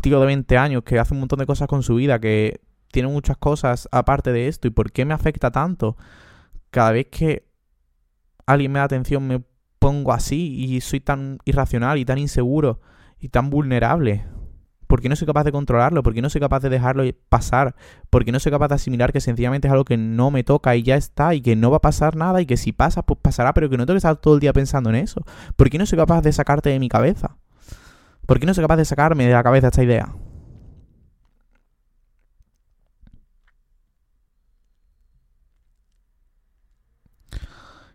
tío 0.00 0.18
de 0.20 0.26
20 0.26 0.56
años 0.56 0.82
que 0.84 0.98
hace 0.98 1.12
un 1.12 1.20
montón 1.20 1.38
de 1.38 1.46
cosas 1.46 1.68
con 1.68 1.82
su 1.82 1.96
vida, 1.96 2.18
que 2.18 2.60
tiene 2.90 3.08
muchas 3.08 3.36
cosas 3.36 3.88
aparte 3.92 4.32
de 4.32 4.48
esto, 4.48 4.68
¿y 4.68 4.70
por 4.70 4.92
qué 4.92 5.04
me 5.04 5.12
afecta 5.14 5.50
tanto? 5.50 5.96
Cada 6.70 6.92
vez 6.92 7.08
que 7.10 7.46
alguien 8.46 8.72
me 8.72 8.78
da 8.78 8.84
atención 8.84 9.26
me 9.26 9.42
pongo 9.78 10.12
así 10.12 10.54
y 10.56 10.80
soy 10.80 11.00
tan 11.00 11.38
irracional 11.44 11.98
y 11.98 12.04
tan 12.04 12.18
inseguro 12.18 12.80
y 13.18 13.28
tan 13.28 13.50
vulnerable? 13.50 14.24
¿Por 14.96 15.02
qué 15.02 15.10
no 15.10 15.16
soy 15.16 15.26
capaz 15.26 15.44
de 15.44 15.52
controlarlo? 15.52 16.02
¿Por 16.02 16.14
qué 16.14 16.22
no 16.22 16.30
soy 16.30 16.40
capaz 16.40 16.60
de 16.60 16.70
dejarlo 16.70 17.04
pasar? 17.28 17.74
¿Por 18.08 18.24
qué 18.24 18.32
no 18.32 18.40
soy 18.40 18.50
capaz 18.50 18.68
de 18.68 18.76
asimilar 18.76 19.12
que 19.12 19.20
sencillamente 19.20 19.68
es 19.68 19.72
algo 19.72 19.84
que 19.84 19.98
no 19.98 20.30
me 20.30 20.42
toca 20.42 20.74
y 20.74 20.82
ya 20.82 20.96
está 20.96 21.34
y 21.34 21.42
que 21.42 21.54
no 21.54 21.70
va 21.70 21.76
a 21.76 21.80
pasar 21.82 22.16
nada 22.16 22.40
y 22.40 22.46
que 22.46 22.56
si 22.56 22.72
pasa, 22.72 23.02
pues 23.02 23.20
pasará, 23.20 23.52
pero 23.52 23.68
que 23.68 23.76
no 23.76 23.84
tengo 23.84 23.96
que 23.96 23.98
estar 23.98 24.16
todo 24.16 24.32
el 24.32 24.40
día 24.40 24.54
pensando 24.54 24.88
en 24.88 24.96
eso? 24.96 25.20
¿Por 25.54 25.68
qué 25.68 25.76
no 25.76 25.84
soy 25.84 25.98
capaz 25.98 26.22
de 26.22 26.32
sacarte 26.32 26.70
de 26.70 26.78
mi 26.78 26.88
cabeza? 26.88 27.36
¿Por 28.24 28.40
qué 28.40 28.46
no 28.46 28.54
soy 28.54 28.64
capaz 28.64 28.78
de 28.78 28.86
sacarme 28.86 29.26
de 29.26 29.34
la 29.34 29.42
cabeza 29.42 29.66
esta 29.66 29.84
idea? 29.84 30.14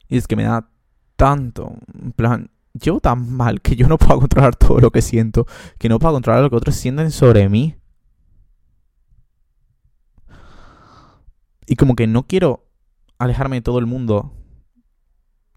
Y 0.07 0.17
es 0.17 0.27
que 0.27 0.35
me 0.35 0.43
da 0.43 0.69
tanto, 1.15 1.73
en 1.99 2.11
plan, 2.11 2.51
llevo 2.73 2.99
tan 2.99 3.31
mal 3.31 3.62
que 3.62 3.75
yo 3.75 3.88
no 3.88 3.97
puedo 3.97 4.19
controlar 4.19 4.55
todo 4.55 4.79
lo 4.79 4.91
que 4.91 5.01
siento, 5.01 5.45
que 5.77 5.89
no 5.89 5.99
puedo 5.99 6.13
controlar 6.13 6.43
lo 6.43 6.49
que 6.49 6.55
otros 6.55 6.75
sienten 6.75 7.12
sobre 7.12 7.47
mí. 7.49 7.75
Y 11.67 11.75
como 11.75 11.95
que 11.95 12.07
no 12.07 12.23
quiero 12.23 12.67
alejarme 13.17 13.57
de 13.57 13.62
todo 13.62 13.79
el 13.79 13.86
mundo 13.86 14.34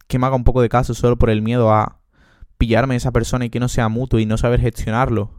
que 0.07 0.19
me 0.19 0.27
haga 0.27 0.37
un 0.37 0.45
poco 0.45 0.63
de 0.63 0.69
caso 0.69 0.95
solo 0.95 1.17
por 1.17 1.31
el 1.31 1.43
miedo 1.43 1.73
a 1.73 2.01
pillarme 2.59 2.95
a 2.95 2.97
esa 2.99 3.11
persona 3.11 3.47
y 3.47 3.51
que 3.51 3.61
no 3.61 3.69
sea 3.69 3.89
mutuo 3.89 4.21
y 4.21 4.27
no 4.27 4.37
saber 4.37 4.61
gestionarlo. 4.61 5.31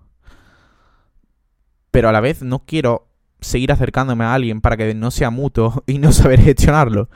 Pero 1.92 2.10
a 2.10 2.12
la 2.12 2.20
vez 2.20 2.42
no 2.42 2.66
quiero 2.66 3.08
seguir 3.40 3.72
acercándome 3.72 4.26
a 4.26 4.34
alguien 4.34 4.60
para 4.60 4.76
que 4.76 4.94
no 4.94 5.12
sea 5.12 5.30
mutuo 5.30 5.84
y 5.88 6.00
no 6.00 6.12
saber 6.12 6.42
gestionarlo. 6.42 7.10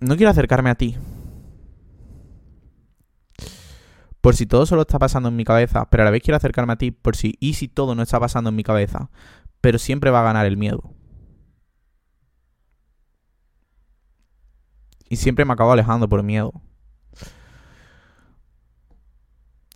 No 0.00 0.16
quiero 0.16 0.30
acercarme 0.30 0.70
a 0.70 0.74
ti. 0.74 0.96
Por 4.20 4.34
si 4.36 4.46
todo 4.46 4.66
solo 4.66 4.82
está 4.82 4.98
pasando 4.98 5.28
en 5.28 5.36
mi 5.36 5.44
cabeza, 5.44 5.88
pero 5.90 6.02
a 6.02 6.04
la 6.04 6.10
vez 6.10 6.22
quiero 6.22 6.36
acercarme 6.36 6.72
a 6.72 6.76
ti 6.76 6.90
por 6.90 7.16
si 7.16 7.36
y 7.40 7.54
si 7.54 7.68
todo 7.68 7.94
no 7.94 8.02
está 8.02 8.18
pasando 8.18 8.50
en 8.50 8.56
mi 8.56 8.64
cabeza, 8.64 9.10
pero 9.60 9.78
siempre 9.78 10.10
va 10.10 10.20
a 10.20 10.24
ganar 10.24 10.46
el 10.46 10.56
miedo. 10.56 10.82
Y 15.08 15.16
siempre 15.16 15.44
me 15.44 15.52
acabo 15.52 15.72
alejando 15.72 16.08
por 16.08 16.22
miedo. 16.22 16.52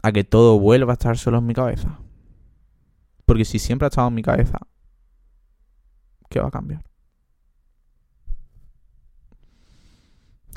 A 0.02 0.12
que 0.12 0.24
todo 0.24 0.58
vuelva 0.58 0.92
a 0.92 0.94
estar 0.94 1.16
solo 1.16 1.38
en 1.38 1.46
mi 1.46 1.54
cabeza. 1.54 2.00
Porque 3.24 3.44
si 3.44 3.58
siempre 3.58 3.86
ha 3.86 3.88
estado 3.88 4.08
en 4.08 4.14
mi 4.14 4.22
cabeza, 4.22 4.58
¿qué 6.28 6.40
va 6.40 6.48
a 6.48 6.50
cambiar? 6.50 6.91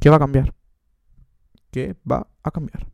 ¿Qué 0.06 0.12
va 0.12 0.18
a 0.18 0.20
cambiar? 0.20 0.54
¿Qué 1.72 1.96
va 2.08 2.28
a 2.44 2.52
cambiar? 2.52 2.86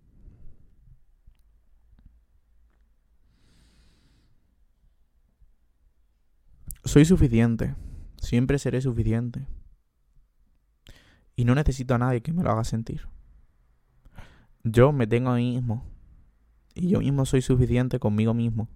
Soy 6.86 7.04
suficiente. 7.04 7.76
Siempre 8.16 8.58
seré 8.60 8.80
suficiente. 8.80 9.46
Y 11.36 11.44
no 11.44 11.54
necesito 11.54 11.96
a 11.96 11.98
nadie 11.98 12.22
que 12.22 12.32
me 12.32 12.44
lo 12.44 12.52
haga 12.52 12.64
sentir. 12.64 13.10
Yo 14.64 14.94
me 14.94 15.06
tengo 15.06 15.32
a 15.32 15.36
mí 15.36 15.52
mismo. 15.52 15.84
Y 16.76 16.88
yo 16.88 17.00
mismo 17.00 17.26
soy 17.26 17.42
suficiente 17.42 18.00
conmigo 18.00 18.34
mismo. 18.34 18.70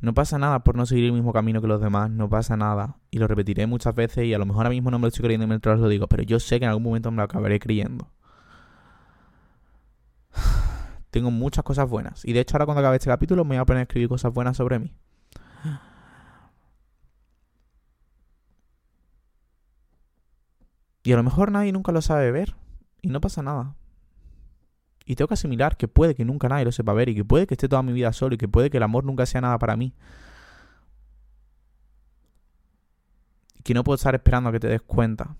No 0.00 0.14
pasa 0.14 0.38
nada 0.38 0.60
por 0.60 0.76
no 0.76 0.86
seguir 0.86 1.04
el 1.04 1.12
mismo 1.12 1.32
camino 1.32 1.60
que 1.60 1.66
los 1.66 1.80
demás, 1.80 2.10
no 2.10 2.28
pasa 2.30 2.56
nada. 2.56 2.96
Y 3.10 3.18
lo 3.18 3.26
repetiré 3.28 3.66
muchas 3.66 3.94
veces 3.94 4.24
y 4.24 4.34
a 4.34 4.38
lo 4.38 4.46
mejor 4.46 4.60
ahora 4.60 4.70
mismo 4.70 4.90
no 4.90 4.98
me 4.98 5.02
lo 5.02 5.08
estoy 5.08 5.24
creyendo 5.24 5.46
mientras 5.46 5.78
lo 5.78 5.88
digo, 5.88 6.06
pero 6.06 6.22
yo 6.22 6.40
sé 6.40 6.58
que 6.58 6.64
en 6.64 6.70
algún 6.70 6.84
momento 6.84 7.10
me 7.10 7.18
lo 7.18 7.24
acabaré 7.24 7.60
creyendo. 7.60 8.10
Tengo 11.10 11.30
muchas 11.30 11.64
cosas 11.64 11.88
buenas. 11.88 12.24
Y 12.24 12.32
de 12.32 12.40
hecho 12.40 12.56
ahora 12.56 12.66
cuando 12.66 12.80
acabe 12.80 12.96
este 12.96 13.10
capítulo 13.10 13.44
me 13.44 13.56
voy 13.56 13.62
a 13.62 13.66
poner 13.66 13.80
a 13.80 13.82
escribir 13.82 14.08
cosas 14.08 14.32
buenas 14.32 14.56
sobre 14.56 14.78
mí. 14.78 14.94
Y 21.02 21.12
a 21.12 21.16
lo 21.16 21.22
mejor 21.22 21.50
nadie 21.50 21.72
nunca 21.72 21.92
lo 21.92 22.02
sabe 22.02 22.30
ver. 22.30 22.56
Y 23.02 23.08
no 23.08 23.20
pasa 23.20 23.42
nada. 23.42 23.74
Y 25.04 25.16
tengo 25.16 25.28
que 25.28 25.34
asimilar 25.34 25.76
que 25.76 25.88
puede 25.88 26.14
que 26.14 26.24
nunca 26.24 26.48
nadie 26.48 26.64
lo 26.64 26.72
sepa 26.72 26.92
ver 26.92 27.08
y 27.08 27.14
que 27.14 27.24
puede 27.24 27.46
que 27.46 27.54
esté 27.54 27.68
toda 27.68 27.82
mi 27.82 27.92
vida 27.92 28.12
solo 28.12 28.34
y 28.34 28.38
que 28.38 28.48
puede 28.48 28.70
que 28.70 28.76
el 28.76 28.82
amor 28.82 29.04
nunca 29.04 29.26
sea 29.26 29.40
nada 29.40 29.58
para 29.58 29.76
mí. 29.76 29.94
Y 33.58 33.62
que 33.62 33.74
no 33.74 33.84
puedo 33.84 33.96
estar 33.96 34.14
esperando 34.14 34.50
a 34.50 34.52
que 34.52 34.60
te 34.60 34.68
des 34.68 34.82
cuenta. 34.82 35.36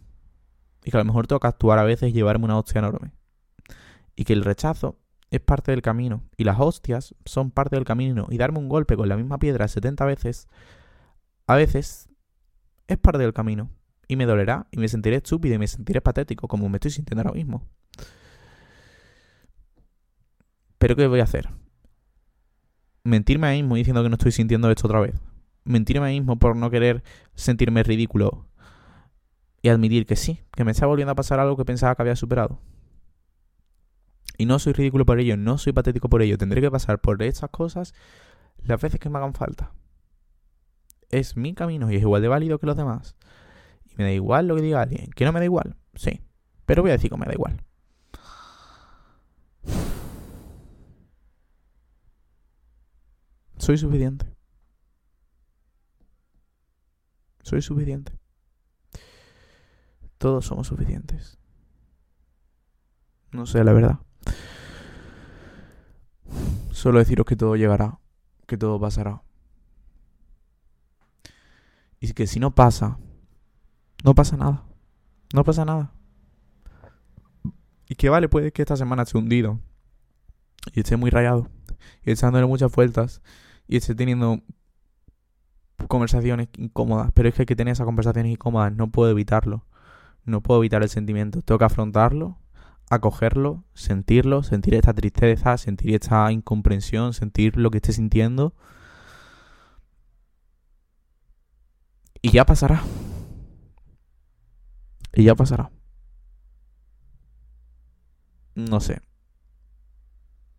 Y 0.84 0.90
que 0.90 0.96
a 0.96 1.00
lo 1.00 1.04
mejor 1.04 1.26
tengo 1.26 1.40
que 1.40 1.46
actuar 1.46 1.78
a 1.78 1.84
veces 1.84 2.10
y 2.10 2.12
llevarme 2.12 2.46
una 2.46 2.58
hostia 2.58 2.80
enorme. 2.80 3.12
Y 4.16 4.24
que 4.24 4.32
el 4.32 4.44
rechazo 4.44 4.98
es 5.30 5.40
parte 5.40 5.70
del 5.70 5.82
camino. 5.82 6.22
Y 6.36 6.44
las 6.44 6.58
hostias 6.58 7.14
son 7.24 7.50
parte 7.50 7.76
del 7.76 7.84
camino. 7.84 8.26
Y 8.30 8.38
darme 8.38 8.58
un 8.58 8.68
golpe 8.68 8.96
con 8.96 9.08
la 9.08 9.16
misma 9.16 9.38
piedra 9.38 9.68
70 9.68 10.04
veces, 10.04 10.48
a 11.46 11.54
veces, 11.54 12.08
es 12.88 12.98
parte 12.98 13.22
del 13.22 13.32
camino. 13.32 13.70
Y 14.08 14.16
me 14.16 14.26
dolerá, 14.26 14.66
y 14.72 14.78
me 14.78 14.88
sentiré 14.88 15.16
estúpido, 15.16 15.54
y 15.54 15.58
me 15.58 15.68
sentiré 15.68 16.00
patético, 16.00 16.48
como 16.48 16.68
me 16.68 16.78
estoy 16.78 16.90
sintiendo 16.90 17.22
ahora 17.22 17.34
mismo. 17.34 17.64
Pero 20.80 20.96
¿qué 20.96 21.06
voy 21.06 21.20
a 21.20 21.24
hacer? 21.24 21.50
Mentirme 23.04 23.48
a 23.48 23.50
mí 23.50 23.62
mismo 23.62 23.76
diciendo 23.76 24.02
que 24.02 24.08
no 24.08 24.14
estoy 24.14 24.32
sintiendo 24.32 24.70
esto 24.70 24.86
otra 24.86 25.00
vez. 25.00 25.14
Mentirme 25.62 26.06
a 26.06 26.08
mí 26.08 26.18
mismo 26.18 26.38
por 26.38 26.56
no 26.56 26.70
querer 26.70 27.02
sentirme 27.34 27.82
ridículo. 27.82 28.46
Y 29.60 29.68
admitir 29.68 30.06
que 30.06 30.16
sí, 30.16 30.40
que 30.52 30.64
me 30.64 30.70
está 30.70 30.86
volviendo 30.86 31.12
a 31.12 31.14
pasar 31.14 31.38
algo 31.38 31.58
que 31.58 31.66
pensaba 31.66 31.94
que 31.94 32.00
había 32.00 32.16
superado. 32.16 32.62
Y 34.38 34.46
no 34.46 34.58
soy 34.58 34.72
ridículo 34.72 35.04
por 35.04 35.20
ello, 35.20 35.36
no 35.36 35.58
soy 35.58 35.74
patético 35.74 36.08
por 36.08 36.22
ello. 36.22 36.38
Tendré 36.38 36.62
que 36.62 36.70
pasar 36.70 36.98
por 36.98 37.22
estas 37.22 37.50
cosas 37.50 37.92
las 38.56 38.80
veces 38.80 38.98
que 38.98 39.10
me 39.10 39.18
hagan 39.18 39.34
falta. 39.34 39.74
Es 41.10 41.36
mi 41.36 41.52
camino 41.52 41.92
y 41.92 41.96
es 41.96 42.00
igual 42.00 42.22
de 42.22 42.28
válido 42.28 42.58
que 42.58 42.66
los 42.66 42.76
demás. 42.78 43.16
Y 43.84 43.96
me 43.98 44.04
da 44.04 44.12
igual 44.12 44.48
lo 44.48 44.56
que 44.56 44.62
diga 44.62 44.80
alguien. 44.80 45.10
¿Que 45.14 45.26
no 45.26 45.32
me 45.32 45.40
da 45.40 45.44
igual? 45.44 45.76
Sí. 45.94 46.22
Pero 46.64 46.80
voy 46.80 46.90
a 46.90 46.94
decir 46.94 47.10
que 47.10 47.18
me 47.18 47.26
da 47.26 47.34
igual. 47.34 47.64
Soy 53.60 53.76
suficiente. 53.76 54.26
Soy 57.42 57.60
suficiente. 57.60 58.18
Todos 60.16 60.46
somos 60.46 60.66
suficientes. 60.66 61.38
No 63.32 63.44
sé, 63.44 63.62
la 63.62 63.74
verdad. 63.74 63.98
Solo 66.70 67.00
deciros 67.00 67.26
que 67.26 67.36
todo 67.36 67.54
llegará, 67.54 67.98
que 68.46 68.56
todo 68.56 68.80
pasará. 68.80 69.22
Y 72.00 72.14
que 72.14 72.26
si 72.26 72.40
no 72.40 72.54
pasa, 72.54 72.98
no 74.04 74.14
pasa 74.14 74.38
nada. 74.38 74.64
No 75.34 75.44
pasa 75.44 75.66
nada. 75.66 75.92
Y 77.86 77.94
que 77.96 78.08
vale, 78.08 78.30
puede 78.30 78.52
que 78.52 78.62
esta 78.62 78.76
semana 78.76 79.02
esté 79.02 79.18
hundido. 79.18 79.60
Y 80.72 80.80
esté 80.80 80.96
muy 80.96 81.10
rayado. 81.10 81.50
Y 82.06 82.10
echándole 82.10 82.46
muchas 82.46 82.72
vueltas 82.72 83.20
y 83.70 83.76
esté 83.76 83.94
teniendo 83.94 84.42
conversaciones 85.86 86.48
incómodas. 86.58 87.12
Pero 87.14 87.28
es 87.28 87.36
que 87.36 87.42
hay 87.42 87.46
que 87.46 87.54
tener 87.54 87.70
esas 87.70 87.86
conversaciones 87.86 88.32
incómodas, 88.32 88.72
no 88.74 88.90
puedo 88.90 89.12
evitarlo. 89.12 89.64
No 90.24 90.42
puedo 90.42 90.60
evitar 90.60 90.82
el 90.82 90.88
sentimiento. 90.88 91.40
Tengo 91.42 91.60
que 91.60 91.64
afrontarlo, 91.66 92.36
acogerlo, 92.90 93.62
sentirlo, 93.74 94.42
sentir 94.42 94.74
esta 94.74 94.92
tristeza, 94.92 95.56
sentir 95.56 95.94
esta 95.94 96.32
incomprensión, 96.32 97.14
sentir 97.14 97.56
lo 97.56 97.70
que 97.70 97.78
esté 97.78 97.92
sintiendo. 97.92 98.54
Y 102.22 102.32
ya 102.32 102.44
pasará. 102.44 102.82
Y 105.14 105.22
ya 105.22 105.36
pasará. 105.36 105.70
No 108.56 108.80
sé. 108.80 109.00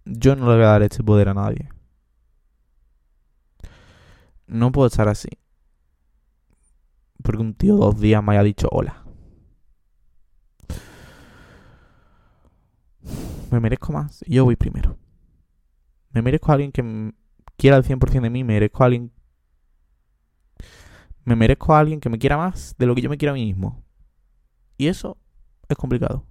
Yo 0.05 0.37
no 0.37 0.49
le 0.49 0.55
voy 0.55 0.63
a 0.63 0.67
dar 0.67 0.83
este 0.83 1.03
poder 1.03 1.27
a 1.27 1.33
nadie. 1.33 1.69
No 4.51 4.73
puedo 4.73 4.87
estar 4.87 5.07
así. 5.07 5.29
Porque 7.23 7.41
un 7.41 7.53
tío 7.53 7.77
dos 7.77 8.01
días 8.01 8.21
me 8.21 8.33
haya 8.33 8.43
dicho 8.43 8.67
hola. 8.69 9.05
Me 13.49 13.61
merezco 13.61 13.93
más. 13.93 14.25
Yo 14.27 14.43
voy 14.43 14.57
primero. 14.57 14.97
Me 16.09 16.21
merezco 16.21 16.51
a 16.51 16.55
alguien 16.55 16.73
que 16.73 17.13
quiera 17.55 17.77
el 17.77 17.85
100% 17.85 18.21
de 18.23 18.29
mí. 18.29 18.43
Me 18.43 18.55
merezco 18.55 18.83
a 18.83 18.87
alguien... 18.87 19.13
Me 21.23 21.37
merezco 21.37 21.73
a 21.73 21.79
alguien 21.79 22.01
que 22.01 22.09
me 22.09 22.19
quiera 22.19 22.35
más 22.35 22.75
de 22.77 22.87
lo 22.87 22.93
que 22.93 23.01
yo 23.01 23.09
me 23.09 23.17
quiero 23.17 23.31
a 23.31 23.35
mí 23.35 23.45
mismo. 23.45 23.81
Y 24.75 24.87
eso 24.87 25.17
es 25.69 25.77
complicado. 25.77 26.25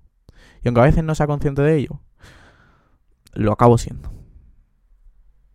Y 0.63 0.69
aunque 0.69 0.83
a 0.83 0.85
veces 0.85 1.05
no 1.05 1.15
sea 1.15 1.27
consciente 1.27 1.63
de 1.63 1.75
ello, 1.75 2.03
lo 3.33 3.51
acabo 3.53 3.79
siendo. 3.79 4.13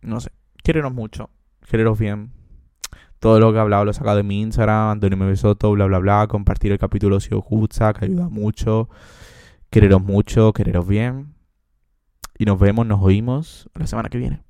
No 0.02 0.18
sé. 0.18 0.32
Quereros 0.64 0.92
mucho. 0.92 1.30
Quereros 1.70 1.96
bien. 1.96 2.32
Todo 3.18 3.40
lo 3.40 3.50
que 3.52 3.58
he 3.58 3.60
hablado 3.60 3.84
lo 3.84 3.90
he 3.90 3.94
sacado 3.94 4.16
de 4.16 4.22
mi 4.22 4.40
Instagram, 4.42 4.90
Antonio 4.90 5.16
Me 5.16 5.26
Besoto, 5.26 5.72
bla 5.72 5.86
bla 5.86 5.98
bla. 5.98 6.26
Compartir 6.28 6.72
el 6.72 6.78
capítulo 6.78 7.20
si 7.20 7.34
os 7.34 7.44
gusta, 7.44 7.92
que 7.92 8.04
ayuda 8.04 8.28
mucho. 8.28 8.88
Quereros 9.70 10.02
mucho, 10.02 10.52
quereros 10.52 10.86
bien. 10.86 11.34
Y 12.38 12.44
nos 12.44 12.58
vemos, 12.58 12.86
nos 12.86 13.02
oímos 13.02 13.68
la 13.74 13.86
semana 13.86 14.08
que 14.08 14.18
viene. 14.18 14.45